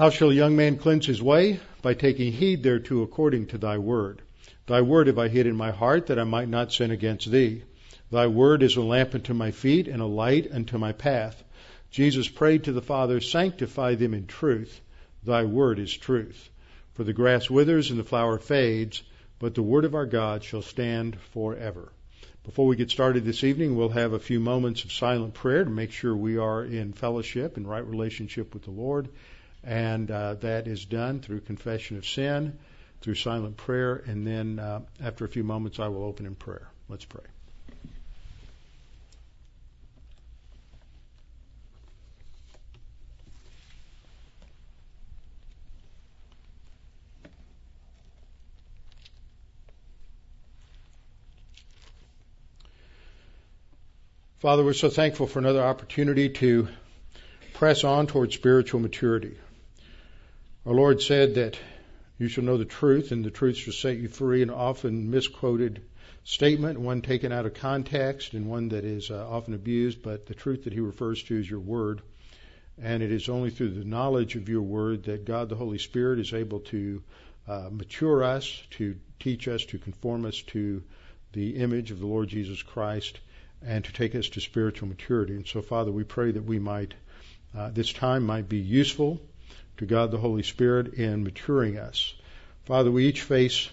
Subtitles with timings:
[0.00, 1.60] How shall a young man cleanse his way?
[1.82, 4.22] By taking heed thereto according to thy word.
[4.66, 7.64] Thy word have I hid in my heart that I might not sin against thee.
[8.10, 11.44] Thy word is a lamp unto my feet and a light unto my path.
[11.90, 14.80] Jesus prayed to the Father, Sanctify them in truth.
[15.22, 16.48] Thy word is truth.
[16.94, 19.02] For the grass withers and the flower fades,
[19.38, 21.92] but the word of our God shall stand forever.
[22.42, 25.68] Before we get started this evening, we'll have a few moments of silent prayer to
[25.68, 29.10] make sure we are in fellowship and right relationship with the Lord.
[29.62, 32.58] And uh, that is done through confession of sin,
[33.00, 36.68] through silent prayer, and then uh, after a few moments, I will open in prayer.
[36.88, 37.24] Let's pray.
[54.40, 56.68] Father, we're so thankful for another opportunity to
[57.52, 59.36] press on toward spiritual maturity.
[60.66, 61.58] Our Lord said that
[62.18, 65.80] you shall know the truth, and the truth shall set you free, an often misquoted
[66.22, 70.34] statement, one taken out of context, and one that is uh, often abused, but the
[70.34, 72.02] truth that he refers to is your word.
[72.78, 76.18] And it is only through the knowledge of your word that God the Holy Spirit
[76.18, 77.02] is able to
[77.48, 80.82] uh, mature us, to teach us, to conform us to
[81.32, 83.18] the image of the Lord Jesus Christ
[83.62, 85.36] and to take us to spiritual maturity.
[85.36, 86.92] And so, Father, we pray that we might,
[87.56, 89.22] uh, this time might be useful
[89.80, 92.14] to God the Holy Spirit in maturing us.
[92.66, 93.68] Father, we each face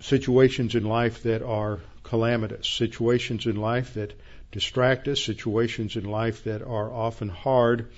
[0.00, 4.14] situations in life that are calamitous, situations in life that
[4.52, 7.90] distract us, situations in life that are often hard,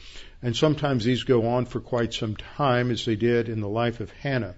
[0.43, 4.01] and sometimes these go on for quite some time, as they did in the life
[4.01, 4.55] of Hannah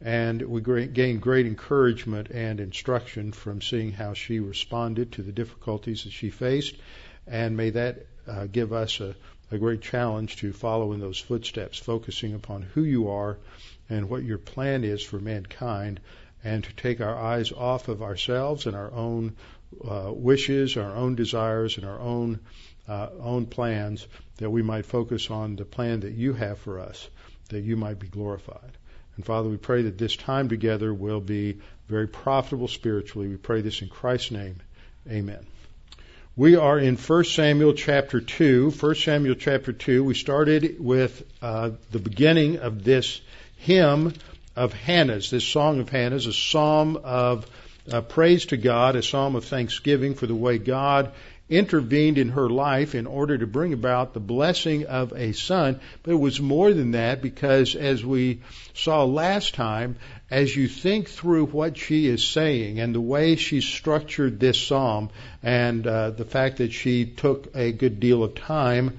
[0.00, 6.04] and we gain great encouragement and instruction from seeing how she responded to the difficulties
[6.04, 6.76] that she faced.
[7.26, 9.16] And may that uh, give us a,
[9.50, 13.38] a great challenge to follow in those footsteps, focusing upon who you are
[13.88, 16.00] and what your plan is for mankind,
[16.44, 19.34] and to take our eyes off of ourselves and our own
[19.86, 22.40] uh, wishes, our own desires, and our own
[22.88, 24.06] uh, own plans,
[24.38, 27.08] that we might focus on the plan that you have for us,
[27.50, 28.72] that you might be glorified.
[29.16, 31.58] And Father, we pray that this time together will be
[31.88, 33.28] very profitable spiritually.
[33.28, 34.60] We pray this in Christ's name.
[35.10, 35.44] Amen.
[36.38, 38.70] We are in 1 Samuel chapter 2.
[38.70, 40.04] 1 Samuel chapter 2.
[40.04, 43.20] We started with uh, the beginning of this
[43.56, 44.14] hymn
[44.54, 47.44] of Hannah's, this song of Hannah's, a psalm of
[47.90, 51.10] uh, praise to God, a psalm of thanksgiving for the way God
[51.48, 55.80] intervened in her life in order to bring about the blessing of a son.
[56.04, 58.42] But it was more than that because as we
[58.74, 59.96] saw last time,
[60.30, 65.10] as you think through what she is saying and the way she structured this psalm
[65.42, 68.98] and uh, the fact that she took a good deal of time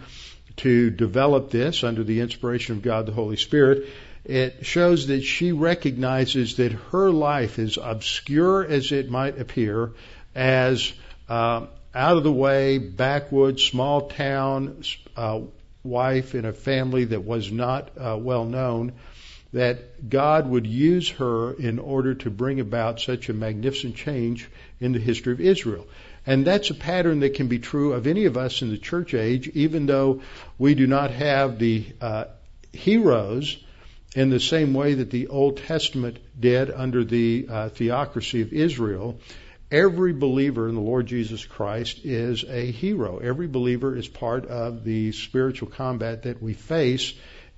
[0.58, 3.88] to develop this under the inspiration of God the Holy Spirit,
[4.26, 9.92] it shows that she recognizes that her life, is obscure as it might appear,
[10.36, 10.92] as
[11.30, 11.66] uh,
[11.96, 14.84] out of the way, backwoods, small town
[15.16, 15.40] uh,
[15.84, 18.94] wife in a family that was not uh, well known,
[19.52, 24.48] that God would use her in order to bring about such a magnificent change
[24.80, 25.88] in the history of Israel.
[26.26, 29.14] And that's a pattern that can be true of any of us in the church
[29.14, 30.22] age, even though
[30.58, 32.26] we do not have the uh,
[32.72, 33.58] heroes
[34.16, 39.20] in the same way that the Old Testament did under the uh, theocracy of Israel.
[39.72, 43.20] Every believer in the Lord Jesus Christ is a hero.
[43.20, 47.14] Every believer is part of the spiritual combat that we face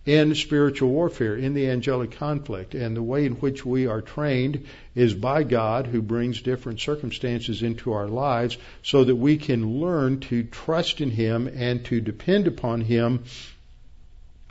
[0.05, 2.73] in spiritual warfare, in the angelic conflict.
[2.73, 7.61] And the way in which we are trained is by God who brings different circumstances
[7.61, 12.47] into our lives so that we can learn to trust in Him and to depend
[12.47, 13.23] upon Him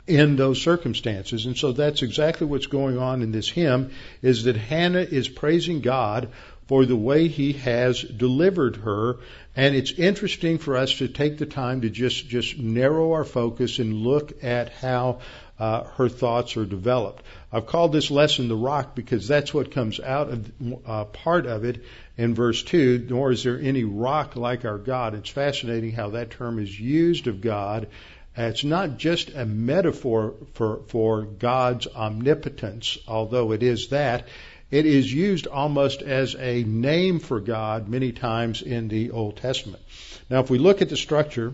[0.07, 1.45] in those circumstances.
[1.45, 3.91] And so that's exactly what's going on in this hymn
[4.21, 6.29] is that Hannah is praising God
[6.71, 9.17] for the way he has delivered her.
[9.57, 13.79] And it's interesting for us to take the time to just, just narrow our focus
[13.79, 15.19] and look at how
[15.59, 17.25] uh, her thoughts are developed.
[17.51, 20.51] I've called this lesson the rock because that's what comes out of
[20.85, 21.83] uh, part of it
[22.15, 23.05] in verse 2.
[23.09, 25.13] Nor is there any rock like our God.
[25.13, 27.89] It's fascinating how that term is used of God.
[28.37, 34.29] It's not just a metaphor for, for God's omnipotence, although it is that.
[34.71, 39.83] It is used almost as a name for God many times in the Old Testament.
[40.29, 41.53] Now, if we look at the structure,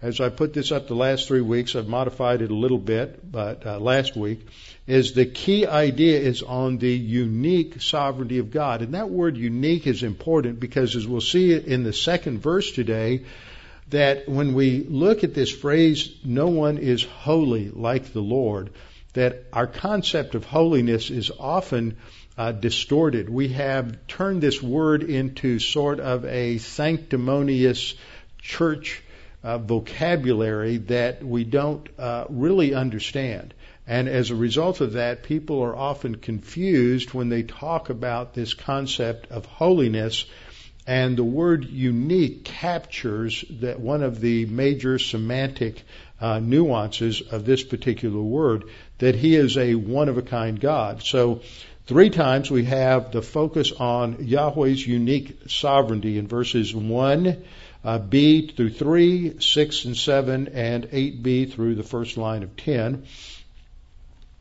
[0.00, 3.30] as I put this up the last three weeks, I've modified it a little bit,
[3.30, 4.46] but uh, last week,
[4.86, 8.82] is the key idea is on the unique sovereignty of God.
[8.82, 13.24] And that word unique is important because as we'll see in the second verse today,
[13.90, 18.70] that when we look at this phrase, no one is holy like the Lord,
[19.12, 21.96] that our concept of holiness is often
[22.36, 23.28] uh, distorted.
[23.28, 27.94] We have turned this word into sort of a sanctimonious
[28.38, 29.02] church
[29.42, 33.54] uh, vocabulary that we don't uh, really understand.
[33.86, 38.54] And as a result of that, people are often confused when they talk about this
[38.54, 40.24] concept of holiness.
[40.86, 45.82] And the word unique captures that one of the major semantic
[46.20, 48.64] uh, nuances of this particular word,
[48.98, 51.02] that he is a one of a kind God.
[51.02, 51.42] So
[51.86, 57.44] three times we have the focus on Yahweh's unique sovereignty in verses 1,
[57.84, 63.06] uh, B through 3, 6 and 7, and 8b through the first line of 10.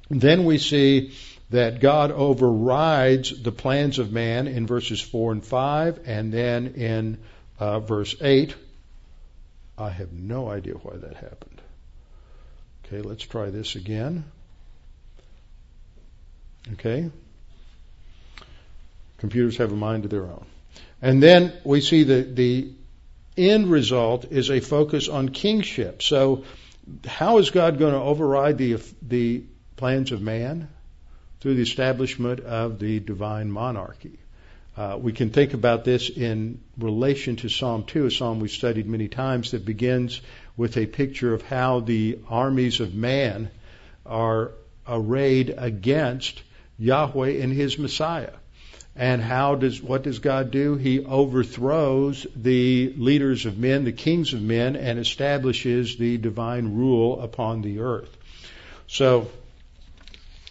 [0.10, 1.14] Then we see
[1.50, 7.18] that God overrides the plans of man in verses 4 and 5, and then in
[7.60, 8.56] uh, verse 8.
[9.78, 11.62] I have no idea why that happened.
[12.86, 14.26] Okay, let's try this again.
[16.74, 17.10] Okay.
[19.22, 20.48] Computers have a mind of their own.
[21.00, 22.72] And then we see that the
[23.38, 26.02] end result is a focus on kingship.
[26.02, 26.44] So,
[27.06, 29.44] how is God going to override the, the
[29.76, 30.70] plans of man?
[31.40, 34.18] Through the establishment of the divine monarchy.
[34.76, 38.88] Uh, we can think about this in relation to Psalm 2, a psalm we've studied
[38.88, 40.20] many times that begins
[40.58, 43.52] with a picture of how the armies of man
[44.04, 44.52] are
[44.88, 46.42] arrayed against
[46.80, 48.34] Yahweh and his Messiah.
[49.02, 50.76] And how does what does God do?
[50.76, 57.20] He overthrows the leaders of men, the kings of men, and establishes the divine rule
[57.20, 58.16] upon the earth.
[58.86, 59.32] So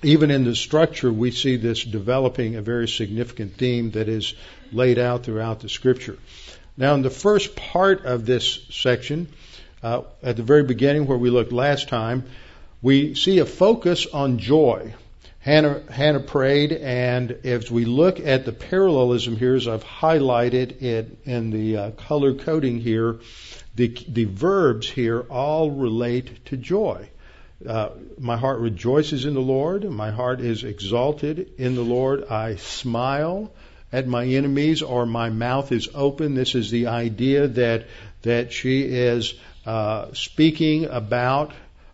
[0.03, 4.35] even in the structure, we see this developing a very significant theme that is
[4.73, 6.19] laid out throughout the scripture.
[6.77, 9.29] Now, in the first part of this section,
[9.81, 12.25] uh, at the very beginning where we looked last time,
[12.83, 14.93] we see a focus on joy.
[15.41, 21.17] Hannah, Hannah prayed, and as we look at the parallelism here, as I've highlighted it
[21.25, 23.21] in the uh, color coding here,
[23.75, 27.09] the, the verbs here all relate to joy.
[27.67, 29.85] Uh, my heart rejoices in the Lord.
[29.85, 32.25] My heart is exalted in the Lord.
[32.29, 33.51] I smile
[33.93, 36.35] at my enemies, or my mouth is open.
[36.35, 37.87] This is the idea that
[38.23, 39.35] that she is
[39.65, 41.53] uh, speaking about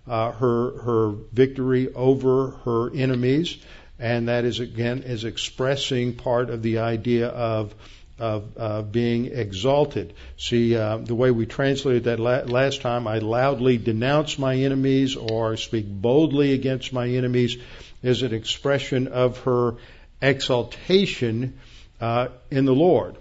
[0.09, 3.57] uh, her her victory over her enemies,
[3.99, 7.75] and that is again is expressing part of the idea of
[8.19, 10.15] of uh, being exalted.
[10.39, 15.17] See, uh, the way we translated that la- last time, I loudly denounce my enemies
[15.17, 17.59] or speak boldly against my enemies,
[18.03, 19.75] is an expression of her
[20.23, 21.59] exaltation
[22.01, 23.17] uh, in the Lord.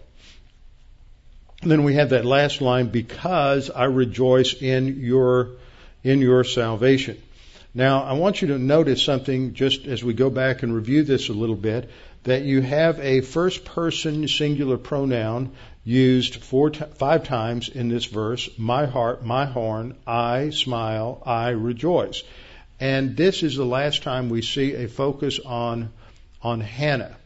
[1.61, 5.49] And then we have that last line, because I rejoice in your
[6.05, 7.19] in your salvation.
[7.73, 11.29] Now, I want you to notice something just as we go back and review this
[11.29, 11.89] a little bit
[12.23, 15.51] that you have a first person singular pronoun
[15.83, 21.49] used four t- five times in this verse my heart, my horn, I smile, I
[21.49, 22.23] rejoice.
[22.79, 25.91] And this is the last time we see a focus on,
[26.41, 27.17] on Hannah.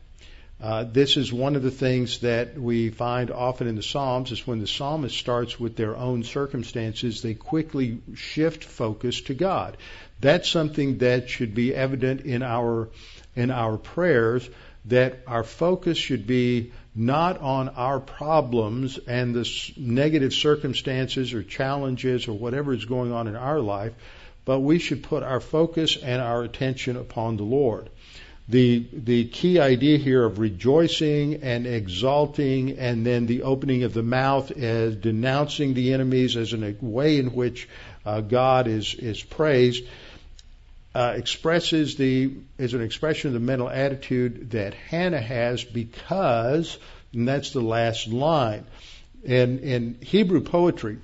[0.62, 4.46] Uh, this is one of the things that we find often in the Psalms is
[4.46, 9.78] when the psalmist starts with their own circumstances, they quickly shift focus to God.
[10.20, 12.90] That's something that should be evident in our
[13.38, 14.50] in our prayers
[14.86, 22.28] that our focus should be not on our problems and the negative circumstances or challenges
[22.28, 23.94] or whatever is going on in our life,
[24.44, 27.90] but we should put our focus and our attention upon the Lord
[28.50, 34.02] the the key idea here of rejoicing and exalting and then the opening of the
[34.02, 37.70] mouth as denouncing the enemies as a way in which
[38.06, 39.86] uh, God is is praised
[40.96, 46.80] uh, expresses the is an expression of the mental attitude that Hannah has because
[47.14, 48.66] and that's the last line.
[49.24, 50.98] In in Hebrew poetry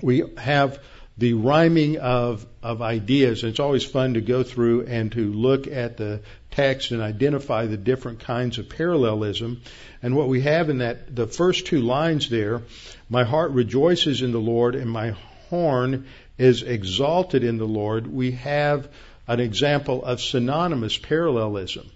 [0.00, 0.78] we have
[1.18, 3.44] the rhyming of, of ideas.
[3.44, 7.76] It's always fun to go through and to look at the text and identify the
[7.76, 9.62] different kinds of parallelism.
[10.02, 12.62] And what we have in that, the first two lines there,
[13.10, 15.14] my heart rejoices in the Lord and my
[15.50, 16.06] horn
[16.38, 18.06] is exalted in the Lord.
[18.06, 18.88] We have
[19.28, 21.90] an example of synonymous parallelism.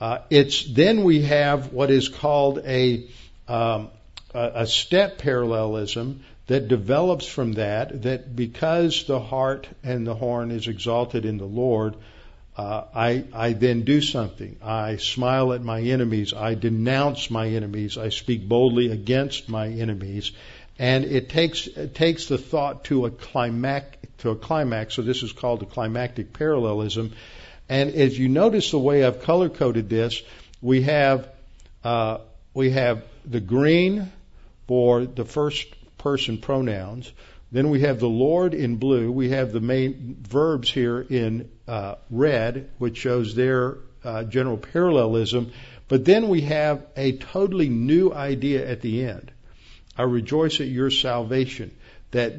[0.00, 3.08] Uh, it's then we have what is called a
[3.48, 3.90] um,
[4.34, 10.68] a step parallelism that develops from that, that because the heart and the horn is
[10.68, 11.96] exalted in the Lord,
[12.56, 14.56] uh, I, I then do something.
[14.62, 16.32] I smile at my enemies.
[16.32, 17.98] I denounce my enemies.
[17.98, 20.32] I speak boldly against my enemies.
[20.78, 24.94] and it takes it takes the thought to a climax to a climax.
[24.94, 27.12] So this is called a climactic parallelism.
[27.68, 30.22] And as you notice the way I've color coded this,
[30.62, 31.28] we have
[31.84, 32.18] uh,
[32.54, 34.12] we have the green
[34.66, 35.75] for the first
[36.06, 37.12] person pronouns.
[37.50, 39.10] Then we have the Lord in blue.
[39.10, 45.50] We have the main verbs here in uh, red, which shows their uh, general parallelism.
[45.88, 49.32] But then we have a totally new idea at the end.
[49.98, 51.72] I rejoice at your salvation.
[52.12, 52.34] That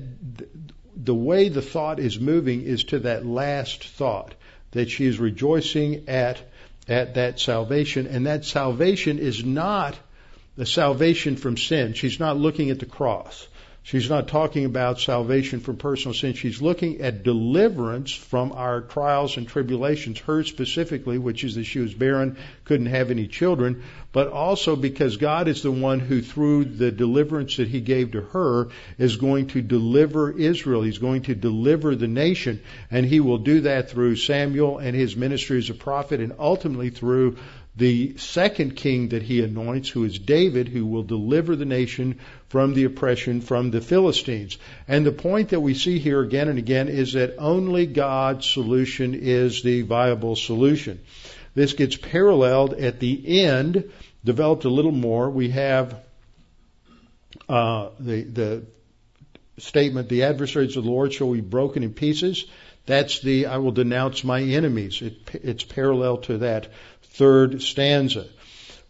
[0.95, 4.33] the way the thought is moving is to that last thought
[4.71, 6.37] that she is rejoicing at
[6.87, 9.99] at that salvation, and that salvation is not
[10.55, 11.93] the salvation from sin.
[11.93, 13.47] She's not looking at the cross.
[13.87, 16.33] She's not talking about salvation from personal sin.
[16.33, 21.79] She's looking at deliverance from our trials and tribulations, her specifically, which is that she
[21.79, 26.65] was barren, couldn't have any children, but also because God is the one who, through
[26.65, 28.67] the deliverance that He gave to her,
[28.97, 30.81] is going to deliver Israel.
[30.81, 35.15] He's going to deliver the nation, and He will do that through Samuel and his
[35.15, 37.37] ministry as a prophet, and ultimately through
[37.77, 42.19] the second king that he anoints, who is David, who will deliver the nation
[42.49, 44.57] from the oppression from the Philistines.
[44.87, 49.13] And the point that we see here again and again is that only God's solution
[49.13, 50.99] is the viable solution.
[51.53, 53.91] This gets paralleled at the end,
[54.25, 55.29] developed a little more.
[55.29, 55.99] We have
[57.47, 58.65] uh, the the
[59.59, 62.45] statement, "The adversaries of the Lord shall be broken in pieces."
[62.87, 65.01] That's the I will denounce my enemies.
[65.01, 66.69] It, it's parallel to that
[67.17, 68.25] third stanza.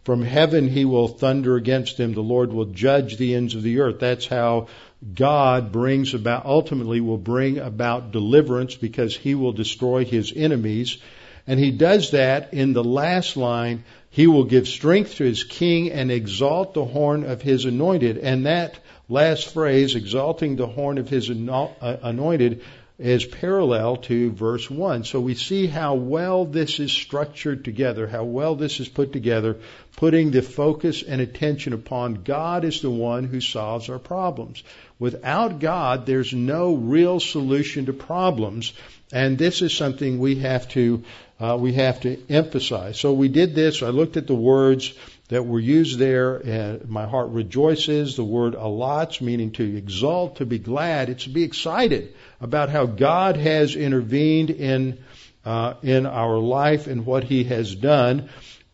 [0.04, 2.14] From heaven he will thunder against them.
[2.14, 3.98] The Lord will judge the ends of the earth.
[4.00, 4.68] That's how
[5.14, 10.98] God brings about, ultimately will bring about deliverance because he will destroy his enemies.
[11.46, 13.84] And he does that in the last line.
[14.10, 18.18] He will give strength to his king and exalt the horn of his anointed.
[18.18, 22.62] And that last phrase, exalting the horn of his uh, anointed,
[22.98, 25.04] is parallel to verse 1.
[25.04, 29.58] So we see how well this is structured together, how well this is put together,
[29.96, 34.64] putting the focus and attention upon God is the one who solves our problems.
[34.98, 38.72] Without God, there's no real solution to problems,
[39.12, 41.04] and this is something we have to
[41.40, 42.98] uh, we have to emphasize.
[42.98, 43.84] So we did this.
[43.84, 44.92] I looked at the words
[45.28, 46.36] that were used there.
[46.36, 48.16] And my heart rejoices.
[48.16, 51.08] The word alats, meaning to exalt, to be glad.
[51.08, 54.98] It's to be excited about how God has intervened in
[55.44, 58.28] uh, in our life and what He has done.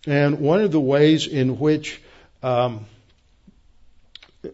[0.06, 2.00] And one of the ways in which
[2.42, 2.86] um,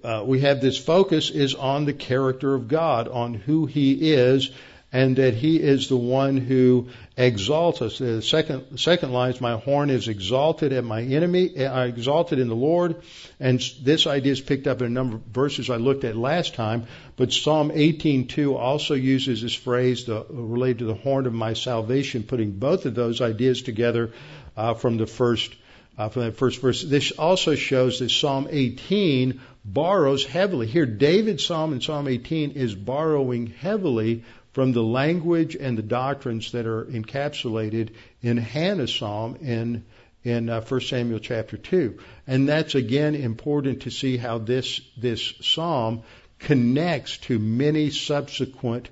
[0.04, 4.50] uh, we have this focus is on the character of God, on who He is,
[4.92, 7.99] and that He is the one who exalts us.
[7.99, 12.49] The second, second line is, My horn is exalted at my enemy, I exalted in
[12.49, 12.97] the Lord.
[13.38, 16.54] And this idea is picked up in a number of verses I looked at last
[16.54, 16.87] time.
[17.16, 22.52] But Psalm 18:2 also uses this phrase related to the horn of my salvation, putting
[22.52, 24.12] both of those ideas together
[24.56, 25.54] uh, from the first
[25.99, 26.82] uh, from that first verse.
[26.82, 30.66] This also shows that Psalm 18 borrows heavily.
[30.66, 36.52] Here, David's psalm in Psalm 18 is borrowing heavily from the language and the doctrines
[36.52, 37.90] that are encapsulated
[38.23, 39.85] in Hannah's psalm in
[40.23, 41.99] in uh, 1 Samuel chapter 2.
[42.26, 46.02] And that's again important to see how this this psalm
[46.38, 48.88] connects to many subsequent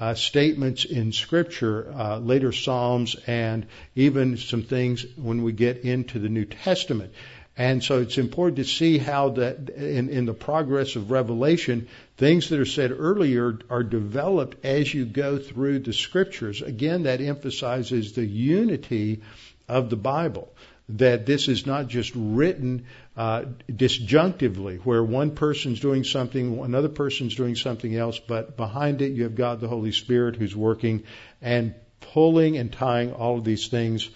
[0.00, 6.18] uh, statements in Scripture, uh, later Psalms, and even some things when we get into
[6.18, 7.12] the New Testament.
[7.56, 12.48] And so it's important to see how that in, in the progress of Revelation, things
[12.48, 16.62] that are said earlier are developed as you go through the scriptures.
[16.62, 19.20] Again, that emphasizes the unity
[19.68, 20.54] of the Bible.
[20.88, 27.34] That this is not just written uh, disjunctively, where one person's doing something, another person's
[27.34, 31.04] doing something else, but behind it you have God the Holy Spirit who's working
[31.42, 34.08] and pulling and tying all of these things,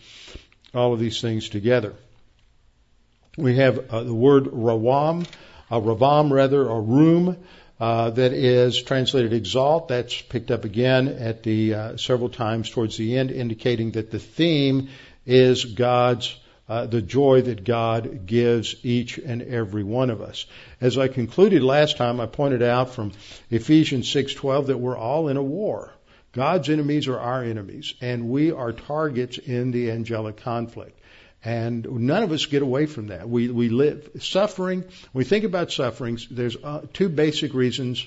[0.75, 1.95] all of these things together.
[3.37, 5.27] We have uh, the word rawam,
[5.71, 7.37] uh, ravam rather, or room,
[7.79, 9.89] uh, that is translated exalt.
[9.89, 14.19] That's picked up again at the uh, several times towards the end, indicating that the
[14.19, 14.89] theme
[15.27, 16.35] is God's
[16.69, 20.47] uh, the joy that God gives each and every one of us.
[20.81, 23.13] As I concluded last time, I pointed out from
[23.51, 25.93] Ephesians 6:12 that we're all in a war.
[26.33, 30.99] God's enemies are our enemies, and we are targets in the angelic conflict.
[31.47, 33.29] And none of us get away from that.
[33.29, 34.83] We, we live suffering.
[35.13, 38.05] We think about sufferings, there's uh, two basic reasons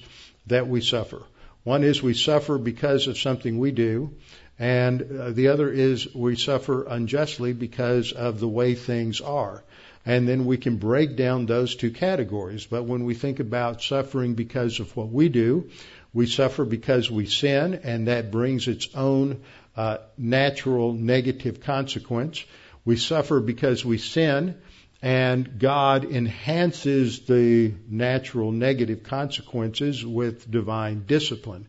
[0.47, 1.21] that we suffer.
[1.63, 4.13] One is we suffer because of something we do,
[4.59, 9.63] and uh, the other is we suffer unjustly because of the way things are.
[10.05, 12.65] And then we can break down those two categories.
[12.65, 15.69] But when we think about suffering because of what we do,
[16.13, 19.43] we suffer because we sin, and that brings its own
[19.77, 22.43] uh, natural negative consequence.
[22.89, 24.55] We suffer because we sin,
[24.99, 31.67] and God enhances the natural negative consequences with divine discipline.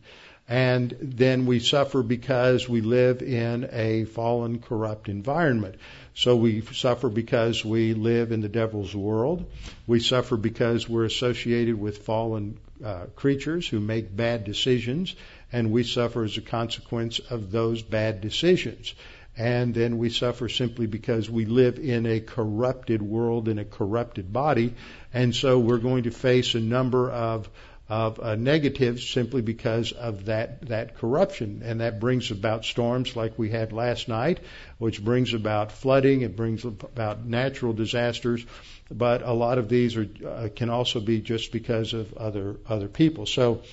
[0.49, 5.75] And then we suffer because we live in a fallen, corrupt environment.
[6.15, 9.45] So we suffer because we live in the devil's world.
[9.85, 15.15] We suffer because we're associated with fallen uh, creatures who make bad decisions,
[15.53, 18.95] and we suffer as a consequence of those bad decisions
[19.41, 24.31] and then we suffer simply because we live in a corrupted world in a corrupted
[24.31, 24.75] body,
[25.11, 27.49] and so we're going to face a number of
[27.89, 33.39] of uh, negatives simply because of that that corruption, and that brings about storms like
[33.39, 34.39] we had last night,
[34.77, 36.21] which brings about flooding.
[36.21, 38.45] It brings about natural disasters,
[38.91, 42.87] but a lot of these are uh, can also be just because of other other
[42.87, 43.25] people.
[43.25, 43.63] So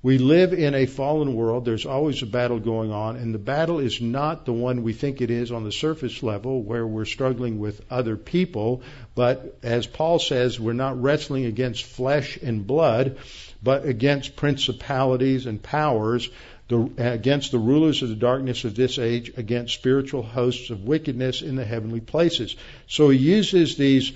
[0.00, 1.64] we live in a fallen world.
[1.64, 5.20] There's always a battle going on, and the battle is not the one we think
[5.20, 8.82] it is on the surface level where we're struggling with other people,
[9.16, 13.18] but as Paul says, we're not wrestling against flesh and blood,
[13.60, 16.30] but against principalities and powers,
[16.68, 21.42] the, against the rulers of the darkness of this age, against spiritual hosts of wickedness
[21.42, 22.54] in the heavenly places.
[22.86, 24.12] So he uses these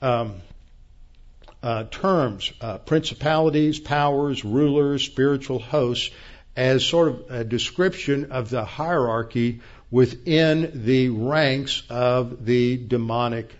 [0.00, 0.34] um,
[1.64, 6.10] uh, terms, uh, principalities, powers, rulers, spiritual hosts,
[6.54, 13.50] as sort of a description of the hierarchy within the ranks of the demonic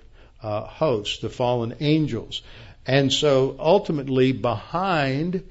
[0.42, 2.42] uh, hosts, the fallen angels.
[2.87, 5.42] And so ultimately, behind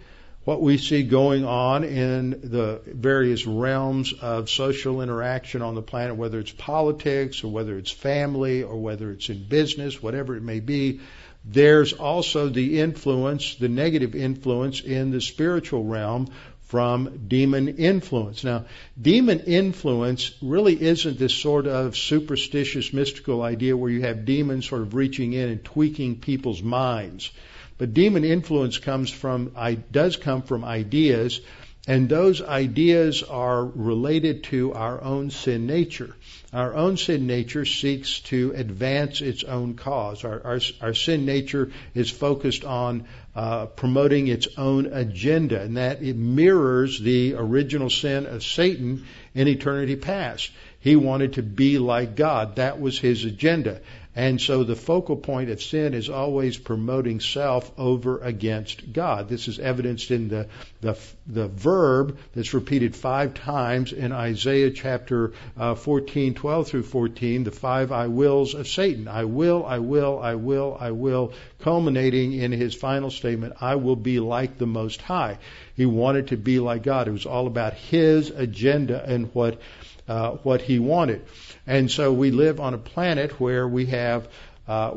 [0.43, 6.17] what we see going on in the various realms of social interaction on the planet,
[6.17, 10.60] whether it's politics or whether it's family or whether it's in business, whatever it may
[10.60, 11.00] be,
[11.46, 16.30] there's also the influence, the negative influence in the spiritual realm
[16.62, 18.44] from demon influence.
[18.44, 18.66] Now,
[19.00, 24.82] demon influence really isn't this sort of superstitious, mystical idea where you have demons sort
[24.82, 27.29] of reaching in and tweaking people's minds.
[27.77, 29.51] But demon influence comes from,
[29.92, 31.42] does come from ideas
[31.86, 36.16] and those ideas are related to our own sin nature.
[36.53, 40.24] Our own sin nature seeks to advance its own cause.
[40.24, 46.03] Our, our, our sin nature is focused on uh, promoting its own agenda, and that
[46.03, 50.51] it mirrors the original sin of Satan in eternity past.
[50.79, 52.57] He wanted to be like God.
[52.57, 53.81] That was his agenda.
[54.16, 59.28] And so the focal point of sin is always promoting self over against God.
[59.28, 60.48] This is evidenced in the,
[60.82, 67.44] the, the verb that's repeated five times in Isaiah chapter uh, 14, 12 through 14,
[67.44, 69.08] the five I wills of Satan.
[69.08, 73.96] I will, I will, I will, I will, culminating in his final statement, I will
[73.96, 75.40] be like the Most High.
[75.76, 77.08] He wanted to be like God.
[77.08, 79.60] It was all about his agenda and what,
[80.07, 81.25] uh, what he wanted.
[81.66, 84.27] And so we live on a planet where we have
[84.66, 84.94] uh,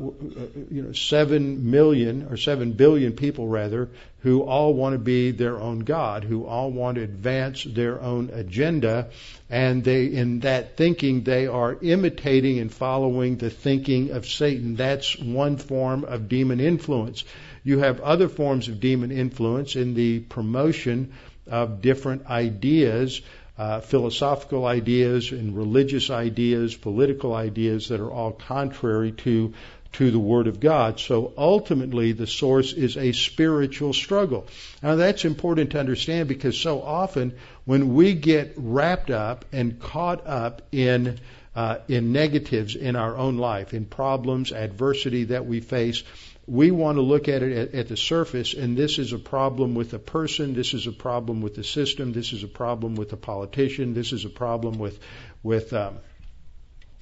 [0.71, 3.88] you know, seven million or seven billion people rather,
[4.21, 8.31] who all want to be their own God, who all want to advance their own
[8.33, 9.11] agenda,
[9.51, 14.77] and they, in that thinking, they are imitating and following the thinking of Satan.
[14.77, 17.25] That's one form of demon influence.
[17.64, 21.12] You have other forms of demon influence in the promotion
[21.49, 23.21] of different ideas
[23.59, 29.55] uh, philosophical ideas and religious ideas, political ideas that are all contrary to
[29.92, 31.01] to the Word of God.
[31.01, 34.47] So ultimately, the source is a spiritual struggle.
[34.83, 37.33] Now that's important to understand because so often
[37.64, 41.19] when we get wrapped up and caught up in
[41.55, 46.03] uh, in negatives in our own life, in problems, adversity that we face,
[46.47, 49.75] we want to look at it at, at, the surface, and this is a problem
[49.75, 53.13] with a person, this is a problem with the system, this is a problem with
[53.13, 54.99] a politician, this is a problem with
[55.43, 55.99] with um,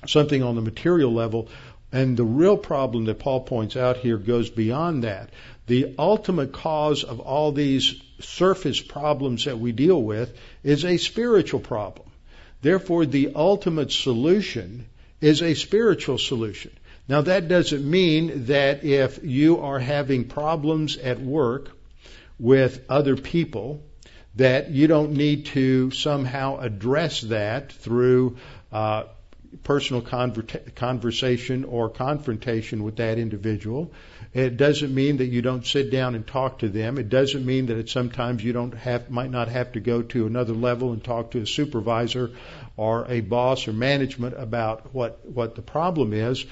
[0.07, 1.49] something on the material level.
[1.93, 5.31] And the real problem that Paul points out here goes beyond that.
[5.67, 11.61] The ultimate cause of all these surface problems that we deal with is a spiritual
[11.61, 12.09] problem.
[12.63, 14.87] Therefore, the ultimate solution
[15.21, 16.73] is a spiritual solution.
[17.07, 21.71] Now, that doesn't mean that if you are having problems at work
[22.39, 23.83] with other people,
[24.37, 28.37] that you don't need to somehow address that through
[28.73, 29.05] uh,
[29.63, 33.93] personal conver- conversation or confrontation with that individual.
[34.33, 36.99] It doesn't mean that you don't sit down and talk to them.
[36.99, 40.55] It doesn't mean that sometimes you don't have, might not have to go to another
[40.55, 42.33] level and talk to a supervisor
[42.77, 46.45] or a boss or management about what, what the problem is.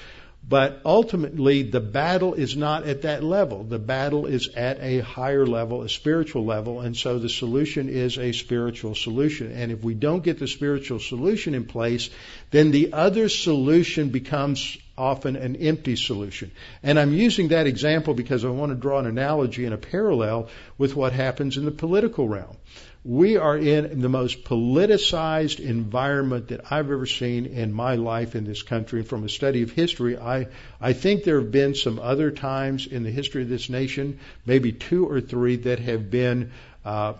[0.47, 3.63] But ultimately, the battle is not at that level.
[3.63, 8.17] The battle is at a higher level, a spiritual level, and so the solution is
[8.17, 9.53] a spiritual solution.
[9.53, 12.09] And if we don't get the spiritual solution in place,
[12.51, 16.51] then the other solution becomes often an empty solution.
[16.83, 20.49] And I'm using that example because I want to draw an analogy and a parallel
[20.77, 22.57] with what happens in the political realm
[23.05, 28.45] we are in the most politicized environment that I've ever seen in my life in
[28.45, 28.99] this country.
[28.99, 30.47] And from a study of history, I,
[30.79, 34.71] I think there have been some other times in the history of this nation, maybe
[34.71, 36.51] two or three, that have been
[36.85, 37.13] uh,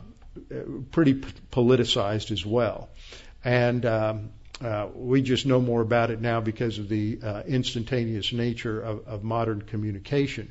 [0.91, 2.89] pretty politicized as well.
[3.43, 4.30] And um,
[4.62, 9.06] uh, we just know more about it now because of the uh, instantaneous nature of,
[9.06, 10.50] of modern communication.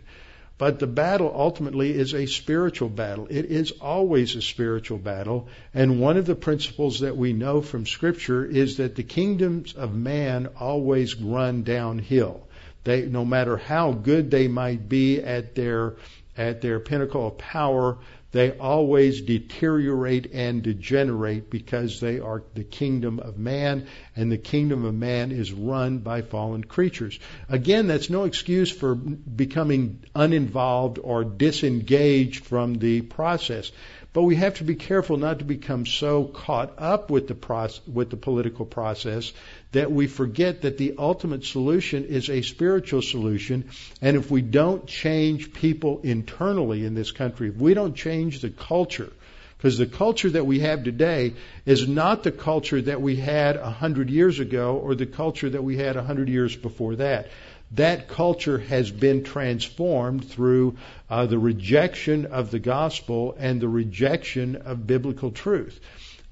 [0.62, 3.26] But the battle ultimately is a spiritual battle.
[3.28, 5.48] It is always a spiritual battle.
[5.74, 9.92] And one of the principles that we know from Scripture is that the kingdoms of
[9.92, 12.46] man always run downhill.
[12.84, 15.96] They, no matter how good they might be at their
[16.36, 17.98] at their pinnacle of power,
[18.32, 24.84] they always deteriorate and degenerate because they are the kingdom of man, and the kingdom
[24.84, 27.18] of man is run by fallen creatures.
[27.48, 33.70] Again, that's no excuse for becoming uninvolved or disengaged from the process.
[34.12, 37.80] But we have to be careful not to become so caught up with the process,
[37.86, 39.32] with the political process
[39.72, 43.70] that we forget that the ultimate solution is a spiritual solution.
[44.02, 48.50] And if we don't change people internally in this country, if we don't change the
[48.50, 49.10] culture,
[49.56, 53.70] because the culture that we have today is not the culture that we had a
[53.70, 57.28] hundred years ago or the culture that we had a hundred years before that
[57.72, 60.76] that culture has been transformed through
[61.08, 65.80] uh, the rejection of the gospel and the rejection of biblical truth.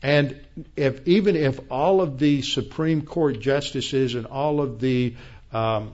[0.03, 0.41] And
[0.77, 5.15] if even if all of the Supreme Court justices and all of the
[5.53, 5.93] um,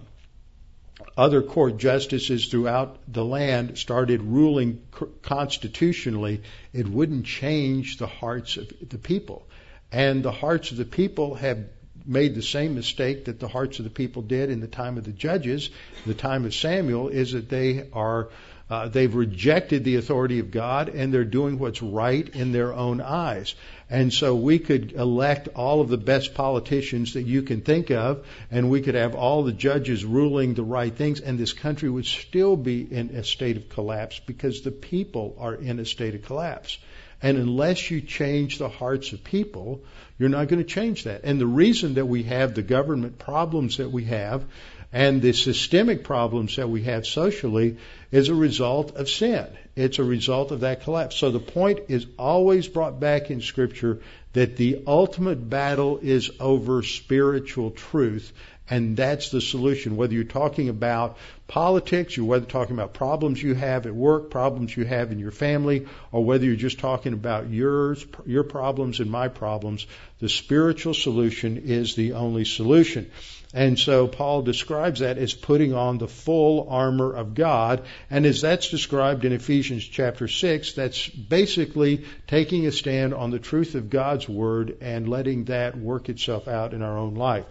[1.16, 4.82] other court justices throughout the land started ruling
[5.22, 9.46] constitutionally, it wouldn't change the hearts of the people.
[9.90, 11.64] And the hearts of the people have
[12.06, 15.04] made the same mistake that the hearts of the people did in the time of
[15.04, 15.70] the judges,
[16.06, 18.28] the time of Samuel, is that they are
[18.68, 23.00] uh, they've rejected the authority of God and they're doing what's right in their own
[23.00, 23.54] eyes.
[23.88, 28.26] And so we could elect all of the best politicians that you can think of,
[28.50, 32.06] and we could have all the judges ruling the right things, and this country would
[32.06, 36.22] still be in a state of collapse because the people are in a state of
[36.22, 36.78] collapse.
[37.22, 39.82] And unless you change the hearts of people,
[40.18, 41.22] you're not going to change that.
[41.24, 44.44] And the reason that we have the government problems that we have
[44.92, 47.78] and the systemic problems that we have socially
[48.10, 49.46] is a result of sin.
[49.74, 51.16] It's a result of that collapse.
[51.16, 54.00] So the point is always brought back in Scripture
[54.32, 58.32] that the ultimate battle is over spiritual truth
[58.68, 59.96] and that's the solution.
[59.96, 64.30] Whether you're talking about politics, or whether you're talking about problems you have at work,
[64.30, 69.00] problems you have in your family, or whether you're just talking about yours, your problems
[69.00, 69.86] and my problems,
[70.18, 73.10] the spiritual solution is the only solution.
[73.54, 77.84] And so Paul describes that as putting on the full armor of God.
[78.10, 83.38] And as that's described in Ephesians chapter 6, that's basically taking a stand on the
[83.38, 87.44] truth of God's word and letting that work itself out in our own life.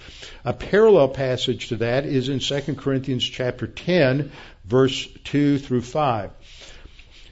[0.43, 4.31] A parallel passage to that is in 2 Corinthians chapter 10,
[4.65, 6.31] verse 2 through 5.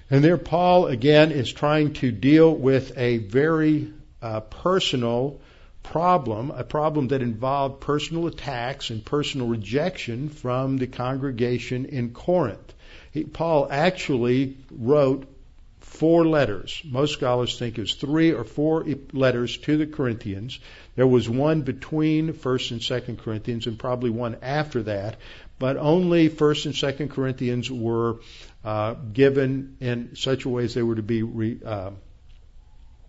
[0.10, 5.42] And there Paul again is trying to deal with a very uh, personal
[5.84, 12.74] problem, a problem that involved personal attacks and personal rejection from the congregation in Corinth.
[13.12, 15.28] He, Paul actually wrote
[15.80, 16.82] four letters.
[16.84, 20.60] Most scholars think it was three or four letters to the Corinthians.
[20.96, 25.18] There was one between 1st and 2nd Corinthians and probably one after that,
[25.60, 28.18] but only 1st and 2nd Corinthians were
[28.66, 31.92] uh, given in such a way as they were to be re, uh,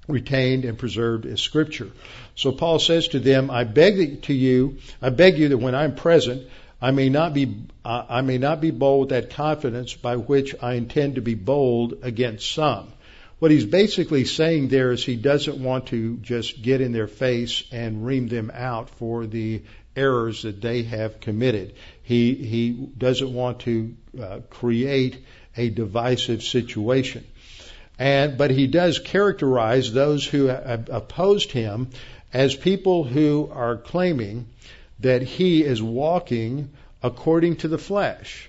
[0.08, 1.90] retained and preserved as scripture.
[2.34, 5.94] So Paul says to them, I beg to you, I beg you that when I'm
[5.94, 6.48] present,
[6.80, 10.74] I may not be, I may not be bold with that confidence by which I
[10.74, 12.88] intend to be bold against some.
[13.38, 17.64] What he's basically saying there is he doesn't want to just get in their face
[17.72, 19.62] and ream them out for the
[19.96, 21.74] errors that they have committed.
[22.02, 25.18] He he doesn't want to uh, create
[25.56, 27.24] a divisive situation.
[27.98, 31.90] And, but he does characterize those who opposed him
[32.32, 34.46] as people who are claiming
[35.00, 36.70] that he is walking
[37.02, 38.48] according to the flesh.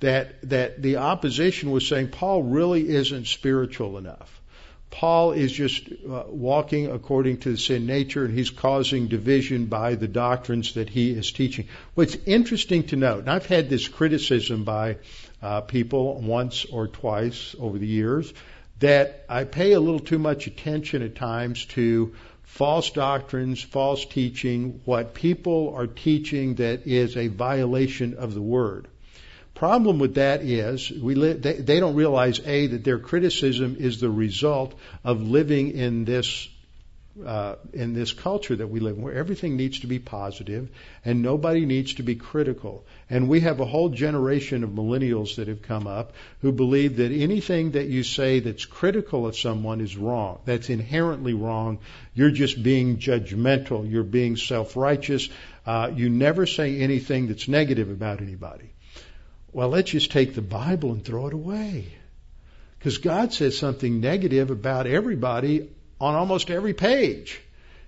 [0.00, 4.40] That, that the opposition was saying Paul really isn't spiritual enough.
[4.90, 9.94] Paul is just uh, walking according to the sin nature and he's causing division by
[9.94, 11.68] the doctrines that he is teaching.
[11.94, 14.96] What's interesting to note, and I've had this criticism by
[15.42, 18.32] uh, people once or twice over the years,
[18.80, 24.80] that I pay a little too much attention at times to false doctrines, false teaching,
[24.84, 28.88] what people are teaching that is a violation of the Word.
[29.54, 34.00] Problem with that is we li- they, they don't realize a that their criticism is
[34.00, 36.48] the result of living in this
[37.26, 40.70] uh, in this culture that we live in, where everything needs to be positive
[41.04, 42.84] and nobody needs to be critical.
[43.08, 47.10] And we have a whole generation of millennials that have come up who believe that
[47.10, 50.40] anything that you say that's critical of someone is wrong.
[50.44, 51.80] That's inherently wrong.
[52.14, 53.90] You're just being judgmental.
[53.90, 55.28] You're being self-righteous.
[55.66, 58.72] Uh, you never say anything that's negative about anybody.
[59.52, 61.92] Well, let's just take the Bible and throw it away.
[62.78, 65.68] Because God says something negative about everybody
[66.00, 67.40] on almost every page.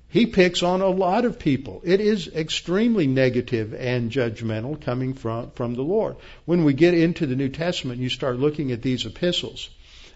[0.09, 1.81] He picks on a lot of people.
[1.85, 6.17] It is extremely negative and judgmental coming from, from the Lord.
[6.45, 9.71] When we get into the New Testament, you start looking at these epistles,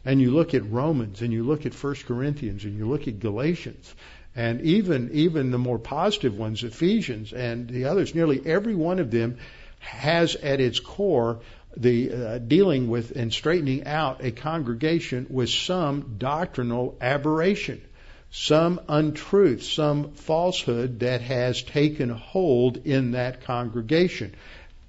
[0.04, 3.20] and you look at Romans, and you look at 1 Corinthians, and you look at
[3.20, 3.94] Galatians,
[4.34, 9.10] and even, even the more positive ones, Ephesians and the others, nearly every one of
[9.10, 9.38] them
[9.78, 11.40] has at its core
[11.76, 17.82] the uh, dealing with and straightening out a congregation with some doctrinal aberration,
[18.30, 24.34] some untruth, some falsehood that has taken hold in that congregation.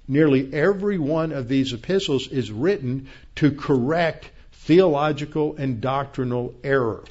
[0.06, 7.04] Nearly every one of these epistles is written to correct theological and doctrinal error.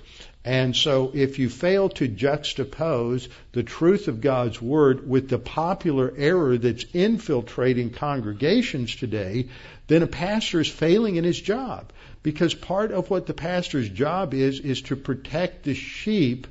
[0.46, 6.14] And so if you fail to juxtapose the truth of God's Word with the popular
[6.16, 9.50] error that's infiltrating congregations today,
[9.88, 11.92] then a pastor is failing in his job.
[12.24, 16.48] Because part of what the pastor's job is, is to protect the sheep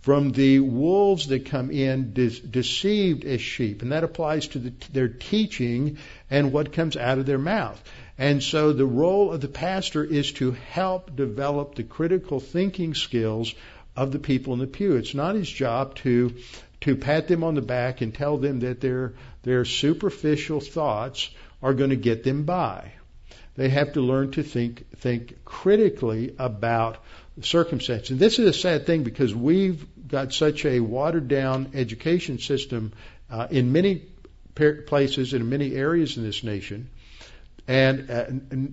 [0.00, 3.82] from the wolves that come in de- deceived as sheep.
[3.82, 5.98] And that applies to the, their teaching
[6.30, 7.82] and what comes out of their mouth.
[8.18, 13.54] And so the role of the pastor is to help develop the critical thinking skills
[13.96, 14.96] of the people in the pew.
[14.96, 16.34] It's not his job to
[16.80, 21.30] to pat them on the back and tell them that their their superficial thoughts
[21.62, 22.92] are going to get them by.
[23.56, 26.98] They have to learn to think think critically about
[27.40, 28.10] circumstances.
[28.10, 32.92] And this is a sad thing because we've got such a watered down education system
[33.30, 34.02] uh, in many
[34.86, 36.90] places in many areas in this nation
[37.68, 38.24] and uh,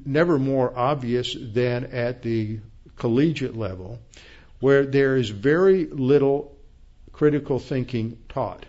[0.05, 2.60] never more obvious than at the
[2.95, 3.99] collegiate level,
[4.62, 6.55] where there is very little
[7.12, 8.65] critical thinking taught.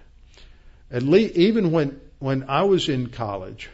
[0.91, 3.71] At least, even when when I was in college,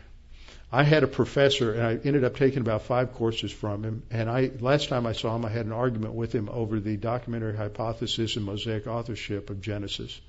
[0.71, 4.03] I had a professor, and I ended up taking about five courses from him.
[4.11, 6.97] And I last time I saw him, I had an argument with him over the
[6.97, 10.21] documentary hypothesis and Mosaic authorship of Genesis.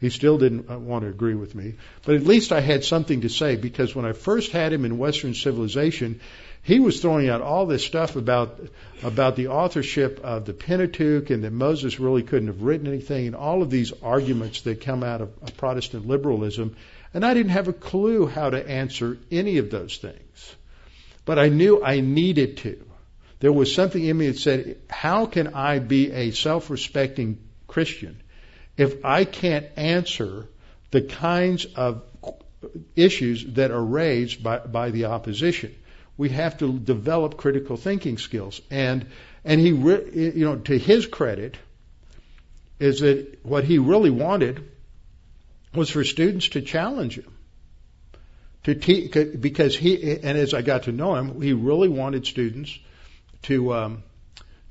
[0.00, 1.74] He still didn't want to agree with me.
[2.04, 4.98] But at least I had something to say because when I first had him in
[4.98, 6.20] Western civilization,
[6.62, 8.58] he was throwing out all this stuff about
[9.02, 13.36] about the authorship of the Pentateuch and that Moses really couldn't have written anything and
[13.36, 16.74] all of these arguments that come out of Protestant liberalism.
[17.12, 20.56] And I didn't have a clue how to answer any of those things.
[21.24, 22.84] But I knew I needed to.
[23.40, 28.22] There was something in me that said, how can I be a self-respecting Christian
[28.76, 30.48] if I can't answer
[30.90, 32.02] the kinds of
[32.96, 35.74] issues that are raised by, by the opposition.
[36.16, 38.60] We have to develop critical thinking skills.
[38.70, 39.06] And,
[39.44, 41.56] and he, re, you know, to his credit,
[42.78, 44.68] is that what he really wanted
[45.74, 47.32] was for students to challenge him.
[48.64, 52.78] To te- because he, and as I got to know him, he really wanted students
[53.42, 54.02] to, um,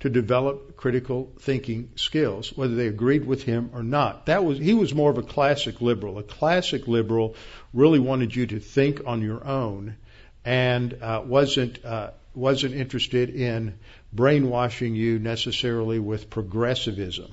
[0.04, 4.26] to develop critical thinking skills, whether they agreed with him or not.
[4.26, 6.18] That was he was more of a classic liberal.
[6.18, 7.38] A classic liberal
[7.74, 9.96] really wanted you to think on your own,
[10.44, 13.76] and uh, wasn't uh, wasn't interested in
[14.12, 17.32] brainwashing you necessarily with progressivism,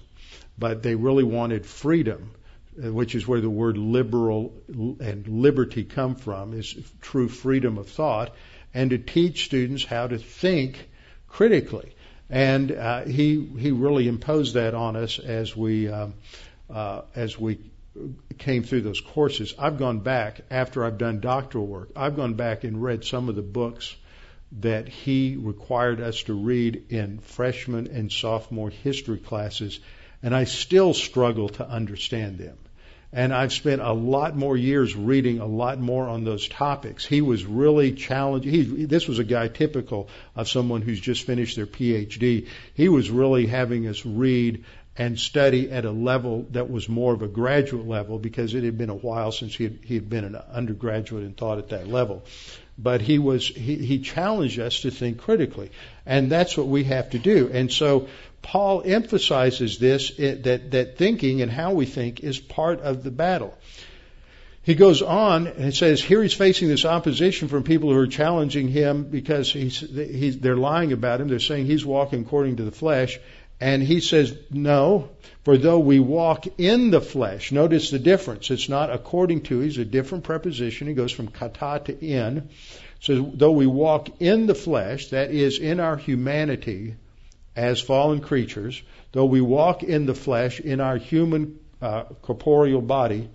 [0.56, 2.30] but they really wanted freedom,
[2.80, 7.88] uh, which is where the word liberal and liberty come from, is true freedom of
[7.88, 8.32] thought,
[8.72, 10.88] and to teach students how to think
[11.26, 11.96] critically.
[12.30, 16.14] And uh, he he really imposed that on us as we um,
[16.72, 17.58] uh, as we
[18.38, 19.54] came through those courses.
[19.58, 21.90] I've gone back after I've done doctoral work.
[21.96, 23.94] I've gone back and read some of the books
[24.60, 29.78] that he required us to read in freshman and sophomore history classes,
[30.22, 32.56] and I still struggle to understand them.
[33.12, 37.04] And I've spent a lot more years reading a lot more on those topics.
[37.04, 38.52] He was really challenging.
[38.52, 42.46] He, this was a guy typical of someone who's just finished their PhD.
[42.74, 44.64] He was really having us read
[44.96, 48.76] and study at a level that was more of a graduate level because it had
[48.76, 51.88] been a while since he had, he had been an undergraduate and taught at that
[51.88, 52.24] level.
[52.76, 55.70] But he was he, he challenged us to think critically,
[56.06, 57.50] and that's what we have to do.
[57.52, 58.08] And so
[58.42, 63.10] Paul emphasizes this eh, that that thinking and how we think is part of the
[63.10, 63.56] battle.
[64.62, 68.68] He goes on and says here he's facing this opposition from people who are challenging
[68.68, 71.28] him because he's, he's they're lying about him.
[71.28, 73.18] They're saying he's walking according to the flesh.
[73.60, 75.10] And he says, no,
[75.44, 78.50] for though we walk in the flesh, notice the difference.
[78.50, 80.88] It's not according to, he's a different preposition.
[80.88, 82.48] He goes from kata to in.
[83.00, 86.96] So though we walk in the flesh, that is in our humanity
[87.56, 88.82] as fallen creatures,
[89.12, 93.28] though we walk in the flesh in our human uh, corporeal body,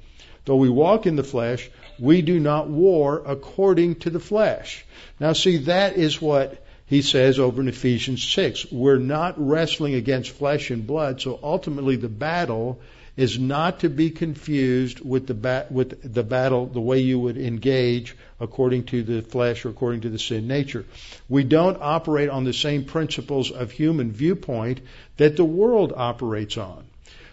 [0.45, 4.85] though we walk in the flesh, we do not war according to the flesh.
[5.19, 8.71] Now see, that is what he says over in Ephesians 6.
[8.71, 12.79] We're not wrestling against flesh and blood, so ultimately the battle
[13.17, 18.15] is not to be confused with the, with the battle the way you would engage
[18.39, 20.85] according to the flesh or according to the sin nature.
[21.29, 24.81] We don't operate on the same principles of human viewpoint
[25.17, 26.83] that the world operates on.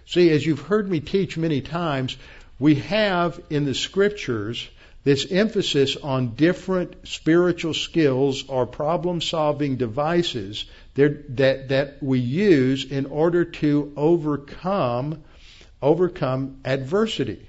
[0.06, 2.16] See, as you've heard me teach many times,
[2.58, 4.68] we have in the scriptures
[5.04, 10.64] this emphasis on different spiritual skills or problem solving devices
[10.94, 15.22] that, that we use in order to overcome,
[15.82, 17.46] overcome adversity.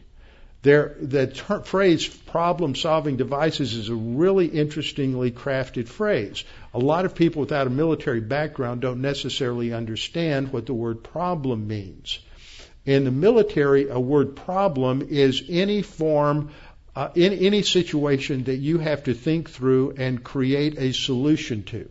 [0.64, 6.46] There, the ter- phrase problem solving devices is a really interestingly crafted phrase.
[6.74, 11.68] A lot of people without a military background don't necessarily understand what the word problem
[11.68, 12.20] means.
[12.86, 16.52] In the military, a word problem is any form
[16.96, 21.90] uh, in any situation that you have to think through and create a solution to.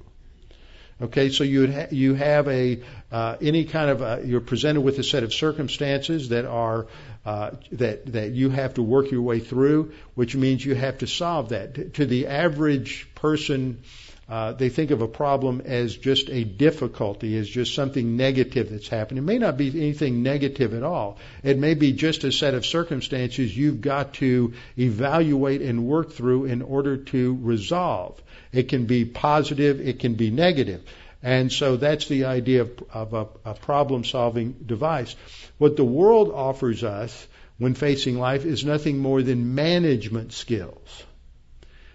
[1.03, 5.01] Okay, so you ha- you have a uh, any kind of a, you're presented with
[5.01, 6.87] a set of circumstances that are
[7.27, 11.09] uh, that that you have to work your way through, which means you have to
[11.09, 11.95] solve that.
[11.95, 13.81] To the average person
[14.29, 18.89] uh, they think of a problem as just a difficulty, as just something negative that's
[18.89, 19.19] happened.
[19.19, 21.19] It may not be anything negative at all.
[21.43, 26.47] It may be just a set of circumstances you've got to evaluate and work through
[26.47, 28.23] in order to resolve.
[28.53, 30.83] It can be positive, it can be negative.
[31.23, 35.15] And so that's the idea of, of a, a problem solving device.
[35.59, 37.27] What the world offers us
[37.59, 41.05] when facing life is nothing more than management skills.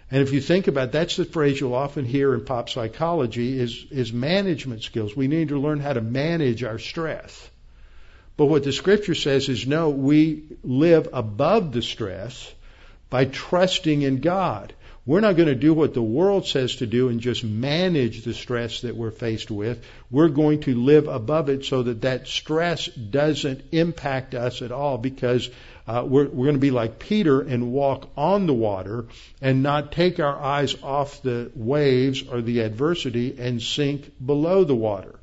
[0.10, 3.60] And if you think about it, that's the phrase you'll often hear in pop psychology
[3.60, 5.16] is, is management skills.
[5.16, 7.50] We need to learn how to manage our stress.
[8.38, 12.54] But what the scripture says is no, we live above the stress
[13.10, 14.74] by trusting in God.
[15.06, 18.34] We're not going to do what the world says to do and just manage the
[18.34, 19.84] stress that we're faced with.
[20.12, 24.98] We're going to live above it so that that stress doesn't impact us at all
[24.98, 25.50] because
[25.88, 29.06] uh, we're, we're going to be like Peter and walk on the water
[29.42, 34.76] and not take our eyes off the waves or the adversity and sink below the
[34.76, 35.18] water.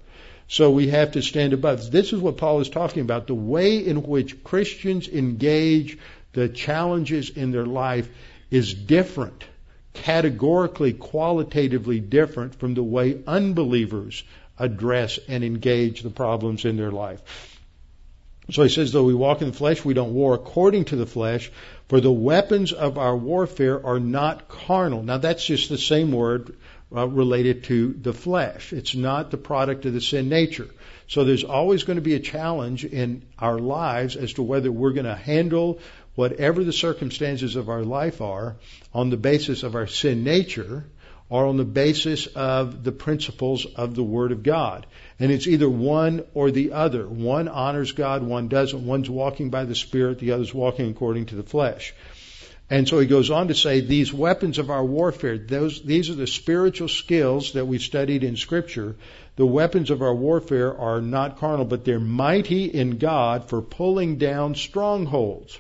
[0.49, 1.91] So we have to stand above.
[1.91, 3.27] This is what Paul is talking about.
[3.27, 5.99] The way in which Christians engage
[6.33, 8.09] the challenges in their life
[8.51, 9.45] is different,
[9.93, 14.23] categorically, qualitatively different from the way unbelievers
[14.59, 17.21] address and engage the problems in their life.
[18.51, 21.07] So he says, though we walk in the flesh, we don't war according to the
[21.07, 21.51] flesh,
[21.89, 25.03] for the weapons of our warfare are not carnal.
[25.03, 26.55] Now that's just the same word
[26.95, 28.73] uh, related to the flesh.
[28.73, 30.69] It's not the product of the sin nature.
[31.09, 34.93] So there's always going to be a challenge in our lives as to whether we're
[34.93, 35.81] going to handle
[36.15, 38.57] whatever the circumstances of our life are
[38.93, 40.85] on the basis of our sin nature
[41.29, 44.87] or on the basis of the principles of the Word of God.
[45.21, 47.07] And it's either one or the other.
[47.07, 48.85] One honors God, one doesn't.
[48.85, 51.95] One's walking by the Spirit, the other's walking according to the flesh.
[52.71, 56.15] And so he goes on to say these weapons of our warfare, those, these are
[56.15, 58.97] the spiritual skills that we studied in Scripture.
[59.37, 64.17] The weapons of our warfare are not carnal, but they're mighty in God for pulling
[64.17, 65.59] down strongholds.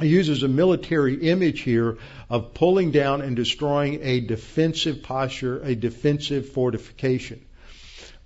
[0.00, 5.74] He uses a military image here of pulling down and destroying a defensive posture, a
[5.74, 7.44] defensive fortification.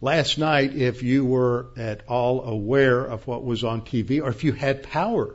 [0.01, 4.45] Last night, if you were at all aware of what was on TV, or if
[4.45, 5.35] you had power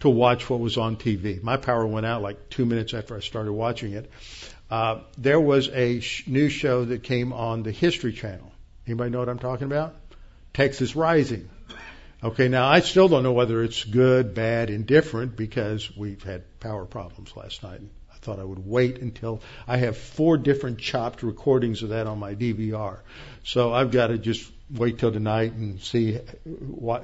[0.00, 3.20] to watch what was on TV, my power went out like two minutes after I
[3.20, 4.10] started watching it.
[4.70, 8.50] Uh, there was a sh- news show that came on the History Channel.
[8.86, 9.94] Anybody know what I'm talking about?
[10.54, 11.48] Texas Rising.
[12.22, 16.84] Okay, now I still don't know whether it's good, bad, indifferent because we've had power
[16.84, 17.80] problems last night.
[17.80, 17.97] I
[18.28, 22.34] thought I would wait until I have four different chopped recordings of that on my
[22.34, 22.98] DVR.
[23.42, 26.18] So I've got to just wait till tonight and see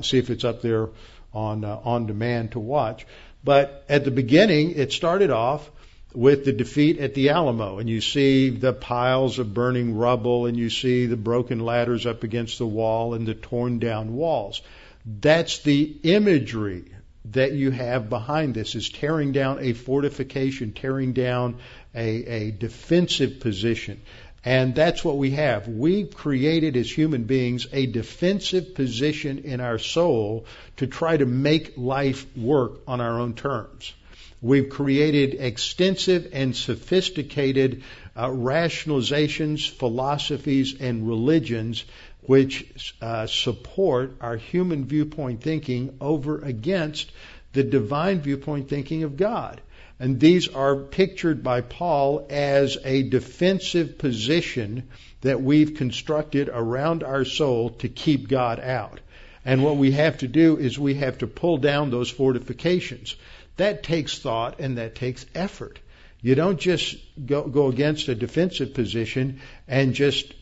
[0.02, 0.90] see if it's up there
[1.32, 3.06] on uh, on demand to watch.
[3.42, 5.70] But at the beginning, it started off
[6.14, 10.58] with the defeat at the Alamo, and you see the piles of burning rubble, and
[10.58, 14.60] you see the broken ladders up against the wall and the torn down walls.
[15.06, 16.93] That's the imagery
[17.26, 21.56] that you have behind this is tearing down a fortification, tearing down
[21.94, 24.00] a, a defensive position.
[24.44, 25.66] And that's what we have.
[25.66, 30.44] We've created as human beings a defensive position in our soul
[30.76, 33.94] to try to make life work on our own terms.
[34.42, 37.82] We've created extensive and sophisticated
[38.14, 41.86] uh, rationalizations, philosophies, and religions
[42.26, 47.10] which uh, support our human viewpoint thinking over against
[47.52, 49.60] the divine viewpoint thinking of God.
[50.00, 54.88] And these are pictured by Paul as a defensive position
[55.20, 59.00] that we've constructed around our soul to keep God out.
[59.44, 63.14] And what we have to do is we have to pull down those fortifications.
[63.56, 65.78] That takes thought and that takes effort.
[66.20, 70.32] You don't just go, go against a defensive position and just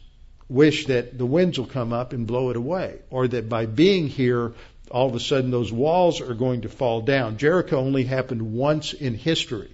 [0.53, 4.09] wish that the winds will come up and blow it away, or that by being
[4.09, 4.53] here,
[4.91, 7.39] all of a sudden those walls are going to fall down.
[7.39, 9.71] Jericho only happened once in history.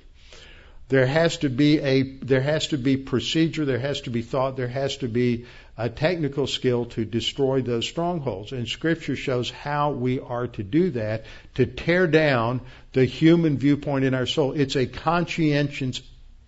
[0.88, 4.56] There has to be a there has to be procedure, there has to be thought,
[4.56, 5.44] there has to be
[5.76, 8.52] a technical skill to destroy those strongholds.
[8.52, 11.26] And scripture shows how we are to do that,
[11.56, 12.62] to tear down
[12.92, 14.52] the human viewpoint in our soul.
[14.52, 16.00] It's a conscientious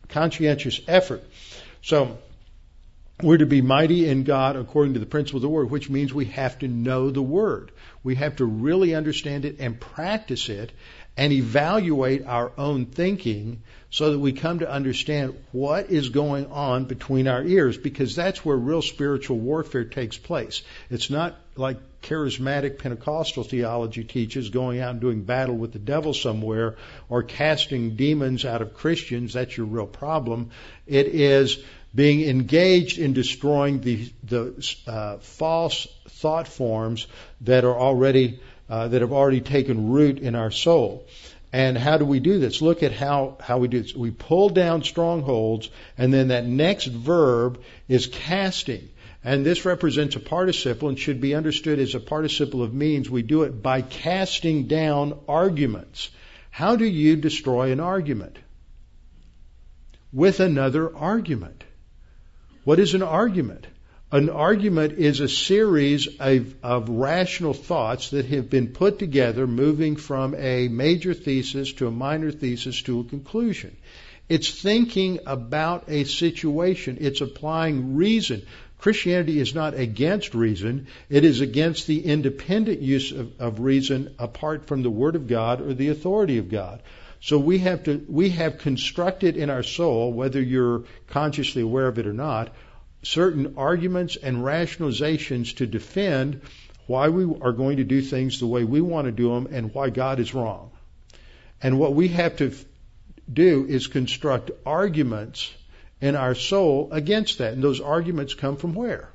[0.08, 1.22] conscientious effort.
[1.82, 2.18] So
[3.22, 6.12] we're to be mighty in God according to the principle of the Word, which means
[6.12, 7.72] we have to know the Word.
[8.02, 10.72] We have to really understand it and practice it
[11.16, 16.84] and evaluate our own thinking so that we come to understand what is going on
[16.84, 20.62] between our ears because that's where real spiritual warfare takes place.
[20.88, 26.14] It's not like charismatic Pentecostal theology teaches going out and doing battle with the devil
[26.14, 26.76] somewhere
[27.08, 29.34] or casting demons out of Christians.
[29.34, 30.50] That's your real problem.
[30.86, 31.62] It is
[31.94, 37.06] being engaged in destroying the, the uh, false thought forms
[37.42, 41.06] that are already uh, that have already taken root in our soul.
[41.52, 42.62] And how do we do this?
[42.62, 43.94] Look at how, how we do this.
[43.94, 45.68] We pull down strongholds,
[45.98, 48.88] and then that next verb is casting.
[49.24, 53.10] And this represents a participle and should be understood as a participle of means.
[53.10, 56.10] We do it by casting down arguments.
[56.50, 58.36] How do you destroy an argument?
[60.12, 61.64] With another argument.
[62.70, 63.66] What is an argument?
[64.12, 69.96] An argument is a series of, of, rational thoughts that have been put together, moving
[69.96, 73.76] from a major thesis to a minor thesis to a conclusion.
[74.28, 76.98] It's thinking about a situation.
[77.00, 78.42] It's applying reason.
[78.78, 80.86] Christianity is not against reason.
[81.08, 85.60] It is against the independent use of, of reason apart from the Word of God
[85.60, 86.84] or the authority of God.
[87.20, 91.98] So we have to, we have constructed in our soul, whether you're consciously aware of
[91.98, 92.54] it or not,
[93.02, 96.40] certain arguments and rationalizations to defend
[96.86, 99.72] why we are going to do things the way we want to do them and
[99.74, 100.70] why God is wrong.
[101.62, 102.52] And what we have to
[103.30, 105.52] do is construct arguments
[106.00, 107.52] in our soul against that.
[107.52, 109.10] And those arguments come from where?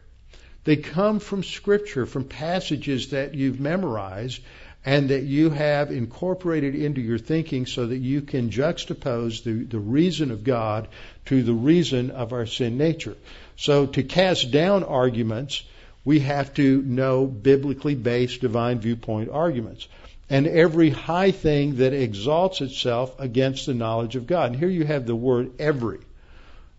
[0.64, 4.42] They come from Scripture, from passages that you've memorized
[4.86, 9.80] and that you have incorporated into your thinking so that you can juxtapose the, the
[9.80, 10.88] reason of God
[11.26, 13.18] to the reason of our sin nature.
[13.58, 15.64] So to cast down arguments,
[16.04, 19.88] we have to know biblically based divine viewpoint arguments.
[20.30, 24.52] And every high thing that exalts itself against the knowledge of God.
[24.52, 26.00] And here you have the word every.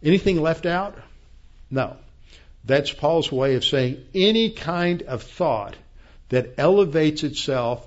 [0.02, 0.96] Anything left out?
[1.70, 1.96] No.
[2.64, 5.76] That's Paul's way of saying any kind of thought
[6.28, 7.86] that elevates itself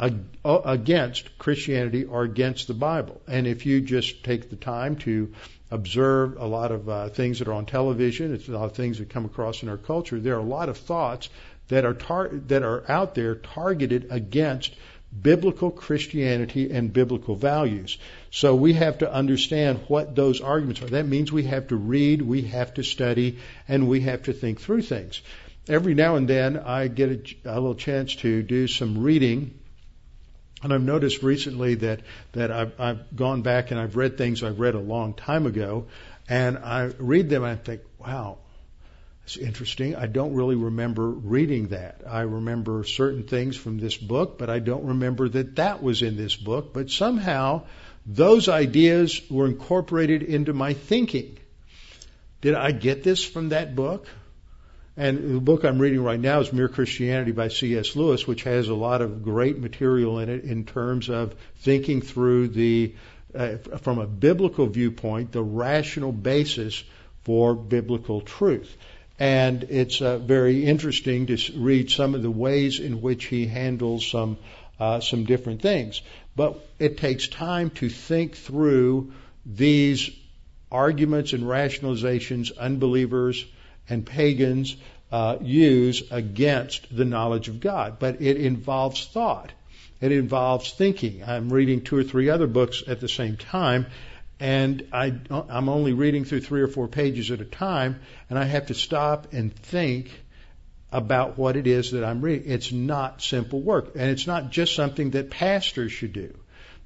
[0.00, 3.20] against Christianity or against the Bible.
[3.28, 5.32] And if you just take the time to
[5.70, 8.98] observe a lot of uh, things that are on television, it's a lot of things
[8.98, 11.28] that come across in our culture, there are a lot of thoughts
[11.68, 14.74] that are tar- that are out there targeted against
[15.22, 17.98] biblical Christianity and biblical values.
[18.30, 20.86] So we have to understand what those arguments are.
[20.86, 23.38] That means we have to read, we have to study,
[23.68, 25.22] and we have to think through things.
[25.68, 27.10] Every now and then I get
[27.44, 29.58] a, a little chance to do some reading
[30.64, 32.00] and I've noticed recently that,
[32.32, 35.86] that I've, I've gone back and I've read things I've read a long time ago,
[36.26, 38.38] and I read them and I think, wow,
[39.24, 39.94] It's interesting.
[39.96, 42.02] I don't really remember reading that.
[42.06, 46.16] I remember certain things from this book, but I don't remember that that was in
[46.16, 46.74] this book.
[46.74, 47.64] But somehow
[48.04, 51.38] those ideas were incorporated into my thinking.
[52.42, 54.06] Did I get this from that book?
[54.96, 57.96] And the book I'm reading right now is Mere Christianity by C.S.
[57.96, 62.48] Lewis, which has a lot of great material in it in terms of thinking through
[62.48, 62.94] the,
[63.34, 66.84] uh, from a biblical viewpoint, the rational basis
[67.24, 68.76] for biblical truth.
[69.18, 74.06] And it's uh, very interesting to read some of the ways in which he handles
[74.06, 74.36] some
[74.78, 76.02] uh, some different things.
[76.34, 79.12] But it takes time to think through
[79.46, 80.10] these
[80.70, 83.44] arguments and rationalizations unbelievers
[83.88, 84.76] and pagans
[85.12, 87.98] uh, use against the knowledge of God.
[87.98, 89.52] But it involves thought.
[90.00, 91.22] It involves thinking.
[91.24, 93.86] I'm reading two or three other books at the same time,
[94.40, 98.44] and I, I'm only reading through three or four pages at a time, and I
[98.44, 100.10] have to stop and think
[100.92, 102.50] about what it is that I'm reading.
[102.50, 106.34] It's not simple work, and it's not just something that pastors should do,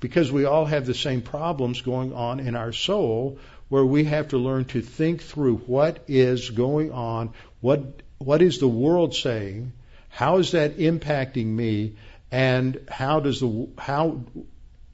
[0.01, 3.39] because we all have the same problems going on in our soul,
[3.69, 8.59] where we have to learn to think through what is going on, what what is
[8.59, 9.73] the world saying,
[10.09, 11.95] how is that impacting me,
[12.33, 14.21] and how does the how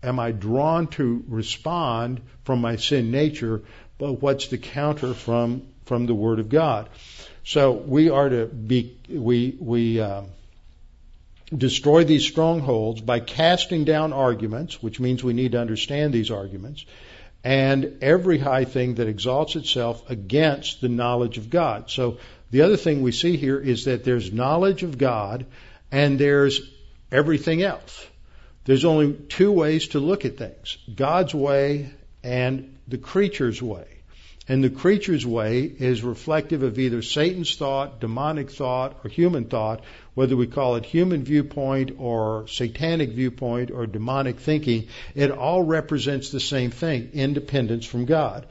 [0.03, 3.63] am I drawn to respond from my sin nature,
[3.99, 6.89] but what's the counter from from the Word of God?
[7.45, 10.23] So we are to be we we uh,
[11.57, 16.85] destroy these strongholds by casting down arguments, which means we need to understand these arguments,
[17.45, 21.91] and every high thing that exalts itself against the knowledge of God.
[21.91, 22.17] So
[22.51, 25.45] the other thing we see here is that there's knowledge of God
[25.93, 26.63] and there's
[27.13, 28.07] everything else.
[28.65, 31.91] There's only two ways to look at things God's way
[32.23, 33.87] and the creature's way.
[34.47, 39.83] And the creature's way is reflective of either Satan's thought, demonic thought, or human thought,
[40.13, 44.89] whether we call it human viewpoint or satanic viewpoint or demonic thinking.
[45.15, 48.47] It all represents the same thing independence from God.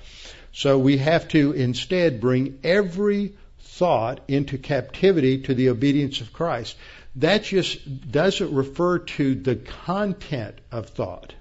[0.52, 6.76] So we have to instead bring every thought into captivity to the obedience of Christ.
[7.18, 11.34] That just doesn't refer to the content of thought.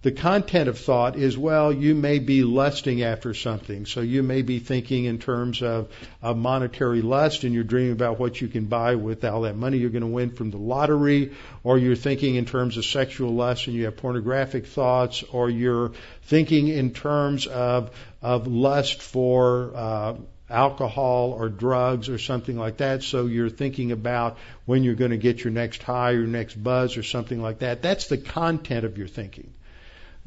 [0.00, 3.84] The content of thought is, well, you may be lusting after something.
[3.84, 5.88] So you may be thinking in terms of,
[6.22, 9.78] of monetary lust and you're dreaming about what you can buy with all that money
[9.78, 11.32] you're going to win from the lottery,
[11.64, 15.90] or you're thinking in terms of sexual lust and you have pornographic thoughts, or you're
[16.22, 17.90] thinking in terms of,
[18.22, 20.14] of lust for, uh,
[20.50, 23.02] alcohol or drugs or something like that.
[23.02, 26.96] So you're thinking about when you're going to get your next high or next buzz
[26.96, 27.82] or something like that.
[27.82, 29.52] That's the content of your thinking.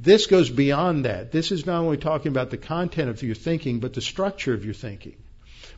[0.04, 1.32] This goes beyond that.
[1.32, 4.66] This is not only talking about the content of your thinking, but the structure of
[4.66, 5.16] your thinking.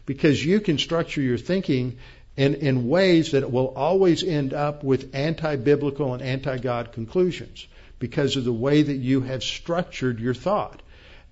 [0.06, 1.98] Because you can structure your thinking
[2.38, 7.68] in, in ways that will always end up with anti biblical and anti God conclusions
[8.00, 10.82] because of the way that you have structured your thought.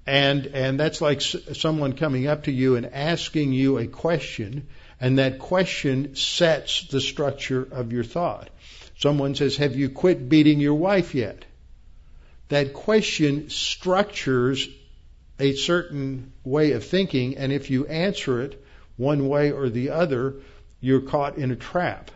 [0.05, 4.67] And, and that's like someone coming up to you and asking you a question,
[4.99, 8.49] and that question sets the structure of your thought.
[8.97, 11.45] Someone says, Have you quit beating your wife yet?
[12.51, 14.67] That question structures
[15.39, 18.61] a certain way of thinking, and if you answer it
[18.97, 20.35] one way or the other,
[20.81, 22.11] you're caught in a trap.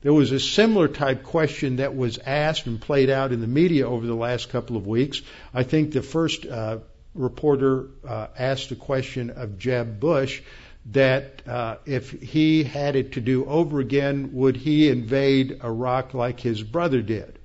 [0.00, 3.88] There was a similar type question that was asked and played out in the media
[3.88, 5.22] over the last couple of weeks.
[5.54, 6.78] I think the first uh,
[7.14, 10.42] reporter uh, asked a question of Jeb Bush
[10.86, 16.40] that uh, if he had it to do over again, would he invade Iraq like
[16.40, 17.38] his brother did?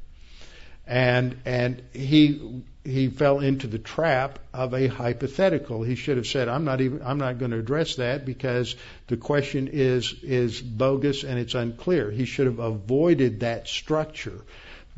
[0.88, 5.84] And and he he fell into the trap of a hypothetical.
[5.84, 8.76] He should have said, "I'm not even I'm not going to address that because
[9.08, 14.42] the question is is bogus and it's unclear." He should have avoided that structure.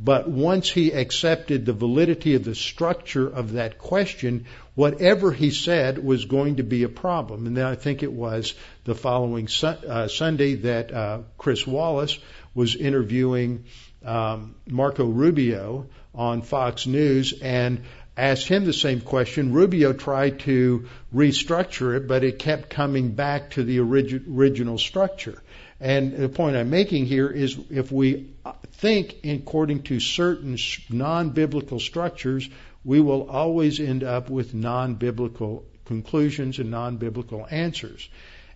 [0.01, 6.01] But once he accepted the validity of the structure of that question, whatever he said
[6.01, 7.47] was going to be a problem.
[7.47, 8.53] And then I think it was
[8.85, 12.17] the following su- uh, Sunday that uh, Chris Wallace
[12.55, 13.65] was interviewing
[14.05, 17.83] um, Marco Rubio on Fox News and
[18.17, 19.53] asked him the same question.
[19.53, 25.41] Rubio tried to restructure it, but it kept coming back to the origi- original structure.
[25.79, 28.31] And the point I'm making here is if we
[28.73, 30.57] think according to certain
[30.89, 32.49] non biblical structures,
[32.83, 38.09] we will always end up with non biblical conclusions and non biblical answers.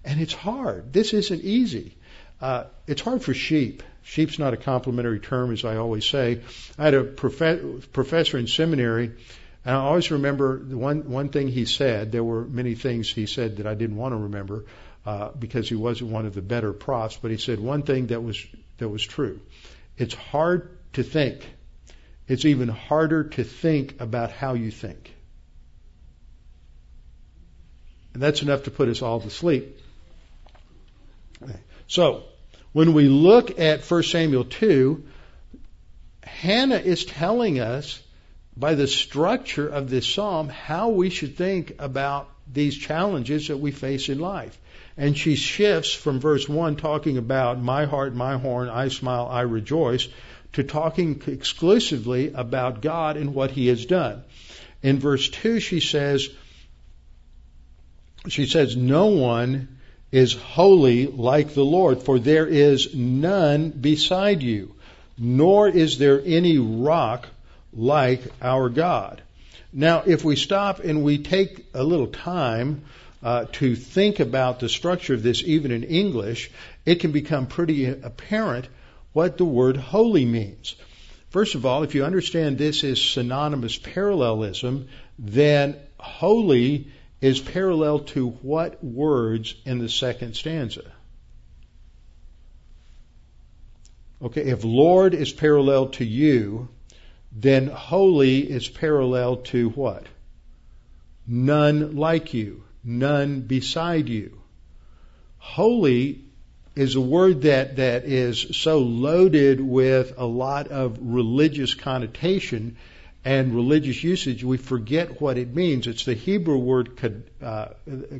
[0.03, 0.91] And it's hard.
[0.91, 1.95] This isn't easy.
[2.41, 3.83] Uh, it's hard for sheep.
[4.04, 6.41] Sheep's not a complimentary term, as I always say.
[6.78, 9.12] I had a prof- professor in seminary
[9.66, 12.12] And I always remember one one thing he said.
[12.12, 14.66] There were many things he said that I didn't want to remember
[15.06, 17.18] uh, because he wasn't one of the better profs.
[17.22, 18.45] But he said one thing that was
[18.78, 19.39] that was true.
[19.97, 21.47] It's hard to think.
[22.28, 25.14] It's even harder to think about how you think.
[28.14, 29.80] And that's enough to put us all to sleep.
[31.88, 32.24] So,
[32.74, 35.03] when we look at 1 Samuel 2,
[36.24, 38.01] Hannah is telling us
[38.57, 43.71] by the structure of this psalm how we should think about these challenges that we
[43.71, 44.59] face in life.
[44.97, 49.41] And she shifts from verse 1 talking about my heart, my horn, I smile, I
[49.41, 50.07] rejoice,
[50.53, 54.24] to talking exclusively about God and what He has done.
[54.84, 56.30] In verse 2, she says,
[58.28, 59.80] she says, no one
[60.14, 64.76] is holy like the Lord, for there is none beside you,
[65.18, 67.28] nor is there any rock
[67.74, 69.24] like our God.
[69.74, 72.84] Now, if we stop and we take a little time
[73.24, 76.51] uh, to think about the structure of this, even in English,
[76.86, 78.68] it can become pretty apparent
[79.14, 80.76] what the word holy means.
[81.32, 86.89] First of all, if you understand this is synonymous parallelism, then holy
[87.24, 90.84] is parallel to what words in the second stanza?
[94.21, 96.67] Okay, if Lord is parallel to you,
[97.32, 100.05] then holy is parallel to what?
[101.26, 104.41] None like you, none beside you.
[105.38, 106.26] Holy
[106.76, 112.76] is a word that, that is so loaded with a lot of religious connotation
[113.26, 115.88] and religious usage, we forget what it means.
[115.88, 117.67] It's the Hebrew word uh,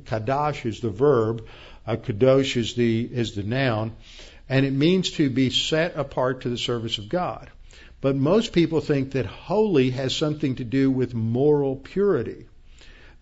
[0.06, 1.46] kadash is the verb,
[1.86, 3.96] uh, kadosh is the is the noun,
[4.48, 7.50] and it means to be set apart to the service of God.
[8.00, 12.46] But most people think that holy has something to do with moral purity.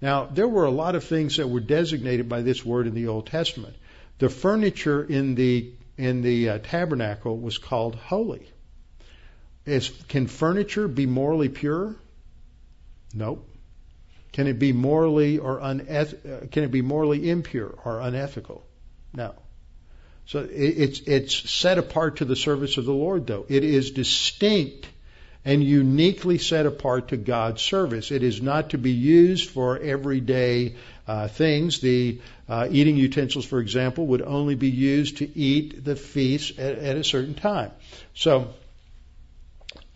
[0.02, 3.08] Now, there were a lot of things that were designated by this word in the
[3.08, 3.76] Old Testament.
[4.18, 8.48] The furniture in the in the uh, tabernacle was called holy.
[9.66, 11.96] Is, can furniture be morally pure?
[13.14, 13.48] Nope.
[14.32, 18.66] Can it be morally or uneth- uh, can it be morally impure or unethical?
[19.14, 19.36] No.
[20.26, 23.46] So it, it's it's set apart to the service of the Lord, though.
[23.50, 24.88] It is distinct
[25.44, 28.12] and uniquely set apart to God's service.
[28.12, 30.76] It is not to be used for everyday
[31.08, 31.80] uh, things.
[31.80, 36.78] The uh, eating utensils, for example, would only be used to eat the feast at,
[36.78, 37.72] at a certain time.
[38.14, 38.54] So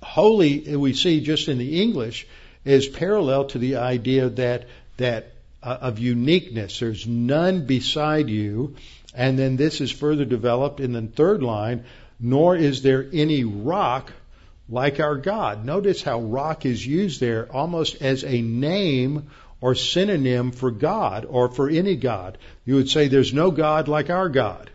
[0.06, 2.28] holy we see just in the English
[2.64, 5.32] is parallel to the idea that that
[5.64, 6.80] uh, of uniqueness.
[6.80, 8.76] There's none beside you,
[9.14, 11.86] and then this is further developed in the third line.
[12.20, 14.12] Nor is there any rock
[14.70, 15.66] like our God.
[15.66, 19.30] Notice how rock is used there almost as a name
[19.60, 22.38] or synonym for God or for any God.
[22.64, 24.70] You would say there's no God like our God.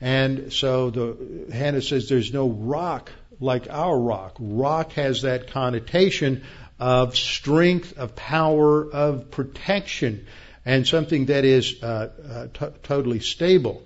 [0.00, 4.36] And so the Hannah says there's no rock like our rock.
[4.38, 6.44] Rock has that connotation
[6.78, 10.26] of strength, of power, of protection,
[10.64, 13.82] and something that is uh, uh, t- totally stable.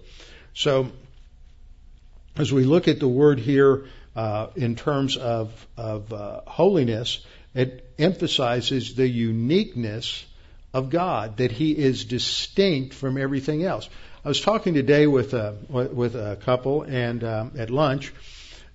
[0.54, 0.90] So,
[2.36, 3.86] as we look at the word here
[4.16, 7.24] uh, in terms of, of uh, holiness,
[7.54, 10.24] it emphasizes the uniqueness
[10.72, 13.88] of God, that He is distinct from everything else.
[14.24, 18.12] I was talking today with a, with a couple and um, at lunch,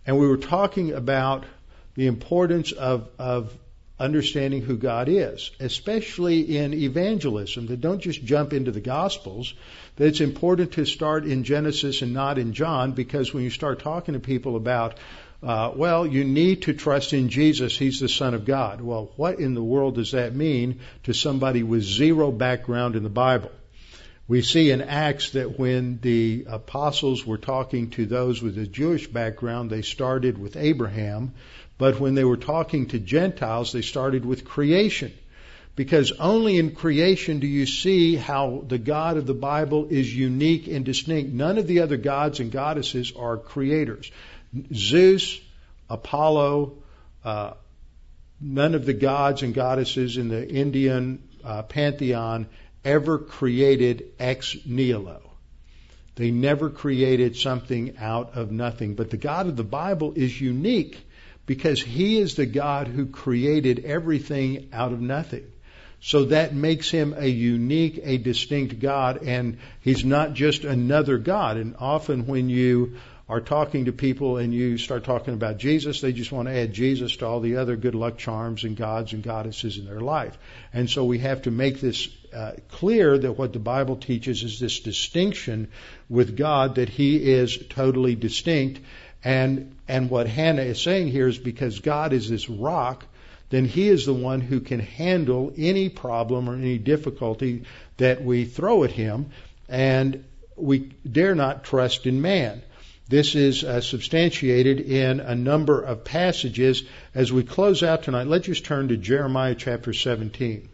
[0.09, 1.45] and we were talking about
[1.93, 3.55] the importance of, of
[3.99, 9.53] understanding who God is, especially in evangelism, that don't just jump into the Gospels,
[9.97, 13.81] that it's important to start in Genesis and not in John, because when you start
[13.81, 14.97] talking to people about,
[15.43, 18.81] uh, well, you need to trust in Jesus, He's the Son of God.
[18.81, 23.09] Well, what in the world does that mean to somebody with zero background in the
[23.09, 23.51] Bible?
[24.29, 29.07] We see in Acts that when the apostles were talking to those with a Jewish
[29.07, 31.33] background, they started with Abraham,
[31.79, 35.11] but when they were talking to Gentiles, they started with creation.
[35.75, 40.67] Because only in creation do you see how the God of the Bible is unique
[40.67, 41.33] and distinct.
[41.33, 44.11] None of the other gods and goddesses are creators.
[44.71, 45.41] Zeus,
[45.89, 46.73] Apollo,
[47.25, 47.53] uh,
[48.39, 52.45] none of the gods and goddesses in the Indian uh, pantheon
[52.83, 55.21] ever created ex nihilo.
[56.15, 58.95] They never created something out of nothing.
[58.95, 60.97] But the God of the Bible is unique
[61.45, 65.45] because He is the God who created everything out of nothing.
[66.01, 71.57] So that makes him a unique, a distinct God, and he's not just another God.
[71.57, 76.13] And often when you are talking to people and you start talking about Jesus, they
[76.13, 79.21] just want to add Jesus to all the other good luck charms and gods and
[79.21, 80.37] goddesses in their life.
[80.73, 84.59] And so we have to make this uh, clear that what the Bible teaches is
[84.59, 85.69] this distinction
[86.09, 88.81] with God, that He is totally distinct.
[89.23, 93.05] And, and what Hannah is saying here is because God is this rock,
[93.49, 97.63] then He is the one who can handle any problem or any difficulty
[97.97, 99.31] that we throw at Him.
[99.67, 100.23] And
[100.55, 102.61] we dare not trust in man.
[103.07, 106.83] This is uh, substantiated in a number of passages.
[107.15, 110.69] As we close out tonight, let's just turn to Jeremiah chapter 17.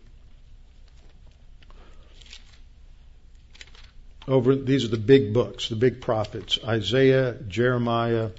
[4.27, 8.31] Over these are the big books, the big prophets: Isaiah, Jeremiah,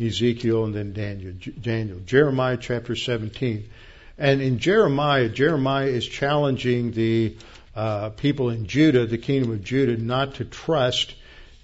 [0.00, 1.34] Ezekiel, and then Daniel.
[1.60, 1.98] Daniel.
[2.06, 3.68] Jeremiah chapter 17.
[4.16, 7.36] And in Jeremiah, Jeremiah is challenging the
[7.74, 11.14] uh, people in Judah, the kingdom of Judah, not to trust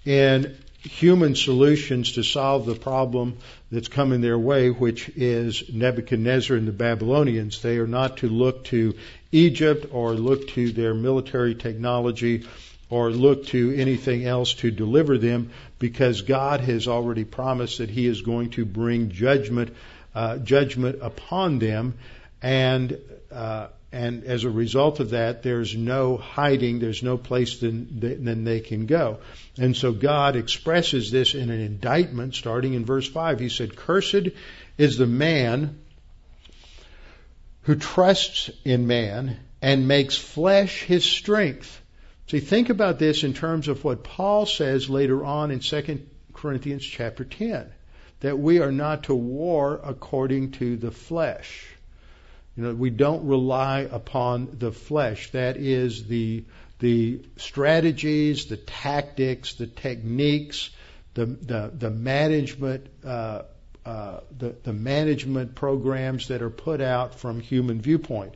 [0.05, 3.39] in human solutions to solve the problem
[3.73, 7.61] that's coming their way, which is Nebuchadnezzar and the Babylonians.
[7.61, 8.95] They are not to look to
[9.33, 12.45] Egypt or look to their military technology
[12.89, 18.07] or look to anything else to deliver them because God has already promised that He
[18.07, 19.75] is going to bring judgment,
[20.15, 21.95] uh, judgment upon them.
[22.43, 22.99] And
[23.33, 28.45] uh, and as a result of that, there's no hiding, there's no place than, than
[28.45, 29.21] they can go.
[29.57, 33.41] And so God expresses this in an indictment starting in verse 5.
[33.41, 34.29] He said, Cursed
[34.77, 35.79] is the man
[37.63, 41.81] who trusts in man and makes flesh his strength.
[42.29, 46.85] See, think about this in terms of what Paul says later on in 2 Corinthians
[46.85, 47.71] chapter 10,
[48.21, 51.65] that we are not to war according to the flesh.
[52.57, 55.31] You know, we don't rely upon the flesh.
[55.33, 56.45] That is the
[56.79, 60.71] the strategies, the tactics, the techniques,
[61.15, 63.43] the the, the management uh,
[63.85, 68.35] uh, the the management programs that are put out from human viewpoint.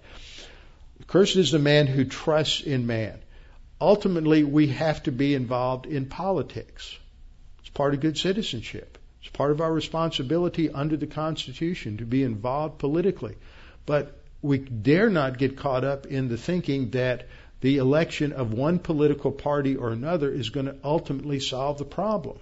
[1.09, 3.21] Cursed is the man who trusts in man.
[3.81, 6.97] Ultimately, we have to be involved in politics.
[7.61, 8.99] It's part of good citizenship.
[9.21, 13.37] It's part of our responsibility under the Constitution to be involved politically.
[13.87, 17.29] But we dare not get caught up in the thinking that
[17.61, 22.39] the election of one political party or another is going to ultimately solve the problem.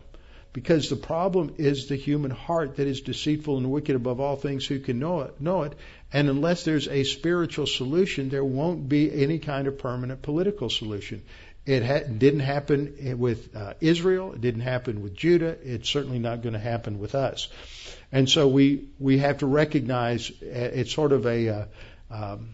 [0.52, 4.66] Because the problem is the human heart that is deceitful and wicked above all things
[4.66, 5.74] who can know it, know it.
[6.12, 11.22] And unless there's a spiritual solution, there won't be any kind of permanent political solution.
[11.66, 14.32] It ha- didn't happen with uh, Israel.
[14.32, 15.56] It didn't happen with Judah.
[15.62, 17.48] It's certainly not going to happen with us.
[18.10, 21.64] And so we we have to recognize uh, it's sort of a uh,
[22.10, 22.48] um,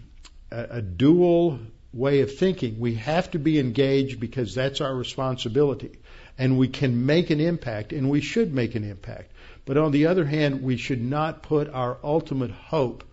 [0.51, 1.61] a, a dual
[1.93, 2.81] way of thinking.
[2.81, 6.01] We have to be engaged because that's our responsibility,
[6.37, 9.31] and we can make an impact, and we should make an impact.
[9.65, 13.05] But on the other hand, we should not put our ultimate hope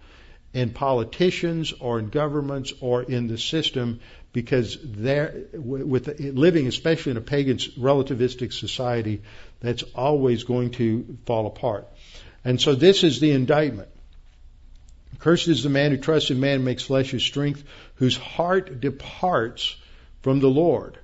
[0.53, 3.99] in politicians or in governments or in the system
[4.33, 9.21] because they're with living especially in a pagan relativistic society
[9.59, 11.87] that's always going to fall apart
[12.43, 13.89] and so this is the indictment.
[15.19, 17.63] Cursed is the man who trusts in man makes flesh his strength,
[17.95, 19.75] whose heart departs
[20.21, 20.97] from the Lord.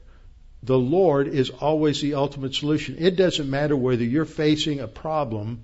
[0.64, 2.95] The Lord is always the ultimate solution.
[2.98, 5.64] It doesn't matter whether you're facing a problem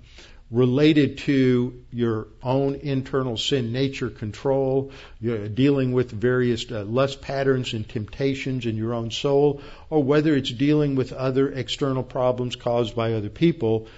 [0.54, 7.88] related to your own internal sin nature control, dealing with various uh, lust patterns and
[7.88, 13.12] temptations in your own soul, or whether it's dealing with other external problems caused by
[13.12, 13.88] other people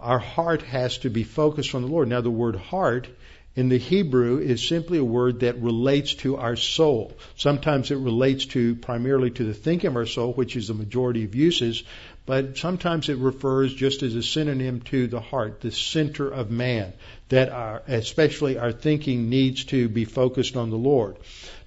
[0.00, 2.08] our heart has to be focused on the Lord.
[2.08, 3.08] Now, the word heart
[3.54, 7.12] in the Hebrew is simply a word that relates to our soul.
[7.36, 11.24] Sometimes it relates to primarily to the thinking of our soul, which is the majority
[11.24, 11.82] of uses,
[12.30, 16.92] but sometimes it refers just as a synonym to the heart, the center of man,
[17.28, 21.16] that our, especially our thinking needs to be focused on the Lord.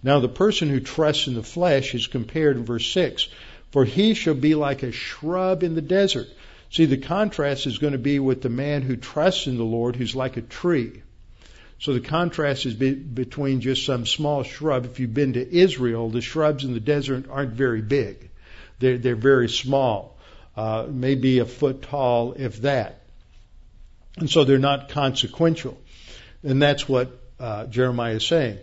[0.02, 3.28] Now, the person who trusts in the flesh is compared in verse 6
[3.72, 6.28] For he shall be like a shrub in the desert
[6.74, 9.96] See, the contrast is going to be with the man who trusts in the Lord,
[9.96, 11.04] who's like a tree.
[11.78, 14.86] So the contrast is be, between just some small shrub.
[14.86, 18.32] If you've been to Israel, the shrubs in the desert aren't very big.
[18.80, 20.13] They're, they're very small,
[20.56, 23.02] uh, maybe a foot tall, if that.
[24.18, 25.78] And so they're not consequential.
[26.44, 28.60] And that's what uh, Jeremiah is saying.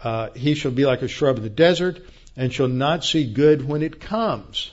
[0.00, 2.00] Uh, he shall be like a shrub in the desert
[2.36, 4.70] and shall not see good when it comes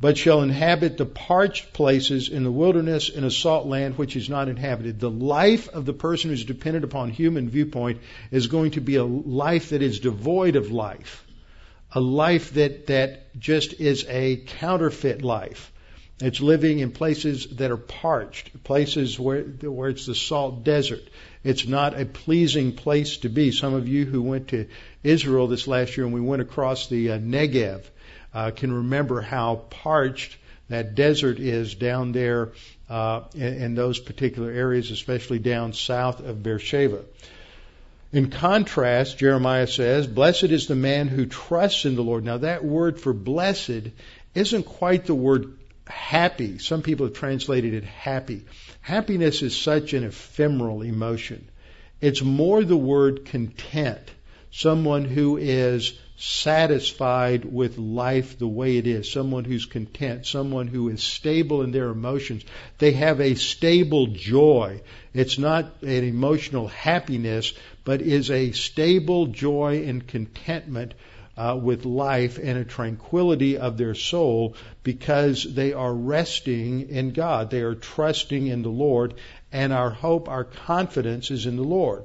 [0.00, 4.28] but shall inhabit the parched places in the wilderness in a salt land which is
[4.28, 5.00] not inhabited.
[5.00, 8.00] The life of the person who's dependent upon human viewpoint
[8.30, 11.24] is going to be a life that is devoid of life.
[11.92, 15.72] A life that, that just is a counterfeit life.
[16.20, 21.02] It's living in places that are parched, places where, where it's the salt desert.
[21.44, 23.52] It's not a pleasing place to be.
[23.52, 24.66] Some of you who went to
[25.04, 27.84] Israel this last year and we went across the uh, Negev
[28.34, 30.36] uh, can remember how parched
[30.68, 32.52] that desert is down there
[32.90, 37.04] uh, in, in those particular areas, especially down south of Beersheba.
[38.10, 42.24] In contrast, Jeremiah says, Blessed is the man who trusts in the Lord.
[42.24, 43.88] Now, that word for blessed
[44.34, 46.58] isn't quite the word happy.
[46.58, 48.44] Some people have translated it happy.
[48.80, 51.48] Happiness is such an ephemeral emotion.
[52.00, 54.10] It's more the word content.
[54.50, 60.88] Someone who is satisfied with life the way it is, someone who's content, someone who
[60.88, 62.44] is stable in their emotions.
[62.78, 64.82] They have a stable joy.
[65.14, 67.52] It's not an emotional happiness,
[67.88, 70.92] but is a stable joy and contentment
[71.38, 77.48] uh, with life and a tranquility of their soul because they are resting in God.
[77.48, 79.14] They are trusting in the Lord,
[79.50, 82.04] and our hope, our confidence is in the Lord.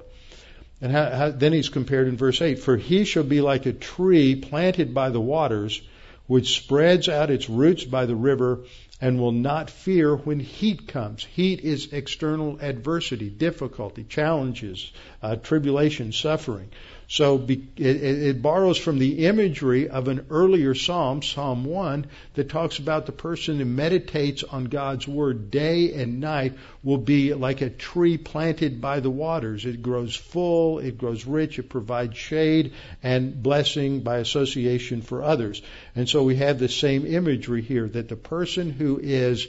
[0.79, 3.73] And how, how, then he's compared in verse 8 For he shall be like a
[3.73, 5.81] tree planted by the waters,
[6.27, 8.59] which spreads out its roots by the river
[9.03, 11.25] and will not fear when heat comes.
[11.25, 16.69] Heat is external adversity, difficulty, challenges, uh, tribulation, suffering.
[17.13, 22.49] So be, it, it, borrows from the imagery of an earlier psalm, Psalm 1, that
[22.49, 27.61] talks about the person who meditates on God's word day and night will be like
[27.61, 29.63] a tree planted by the waters.
[29.63, 35.61] It grows full, it grows rich, it provides shade and blessing by association for others.
[35.95, 39.47] And so we have the same imagery here that the person who is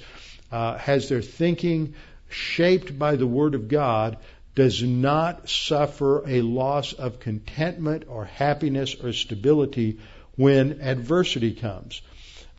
[0.53, 1.95] uh, has their thinking
[2.29, 4.19] shaped by the Word of God
[4.55, 9.99] does not suffer a loss of contentment or happiness or stability
[10.37, 12.03] when adversity comes.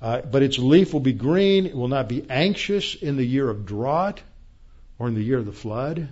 [0.01, 1.65] Uh, but its leaf will be green.
[1.65, 4.21] It will not be anxious in the year of drought
[4.99, 6.09] or in the year of the flood,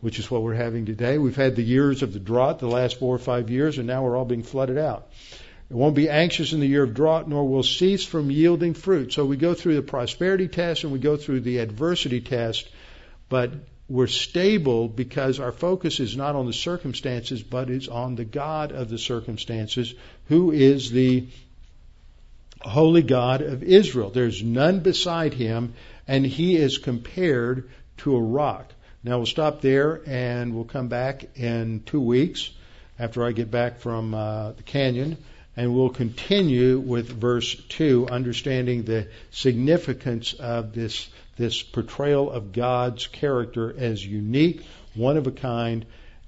[0.00, 1.18] which is what we're having today.
[1.18, 4.02] We've had the years of the drought the last four or five years, and now
[4.02, 5.08] we're all being flooded out.
[5.70, 9.12] It won't be anxious in the year of drought, nor will cease from yielding fruit.
[9.12, 12.68] So we go through the prosperity test and we go through the adversity test,
[13.28, 13.52] but
[13.92, 18.72] we're stable because our focus is not on the circumstances, but is on the God
[18.72, 19.92] of the circumstances,
[20.28, 21.26] who is the
[22.62, 24.08] holy God of Israel.
[24.08, 25.74] There's none beside him,
[26.08, 27.68] and he is compared
[27.98, 28.72] to a rock.
[29.04, 32.48] Now we'll stop there and we'll come back in two weeks
[32.98, 35.18] after I get back from uh, the canyon
[35.54, 43.06] and we'll continue with verse 2, understanding the significance of this this portrayal of God's
[43.06, 44.64] character as unique,
[44.94, 45.86] one of a kind,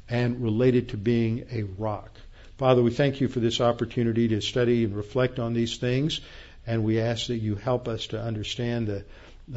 [0.09, 2.11] and related to being a rock.
[2.59, 6.20] Father, we thank you for this opportunity to study and reflect on these things,
[6.66, 9.05] and we ask that you help us to understand the,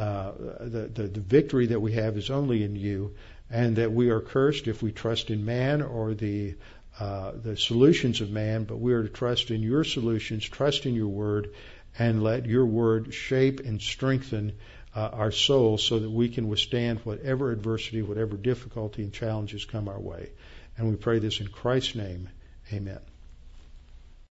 [0.01, 3.15] uh, the, the, the victory that we have is only in you,
[3.49, 6.55] and that we are cursed if we trust in man or the
[6.99, 10.95] uh, the solutions of man, but we are to trust in your solutions, trust in
[10.95, 11.53] your word,
[11.99, 14.53] and let your word shape and strengthen
[14.97, 19.87] uh, our souls so that we can withstand whatever adversity, whatever difficulty and challenges come
[19.87, 20.31] our way.
[20.75, 22.29] And we pray this in Christ's name.
[22.73, 22.99] Amen.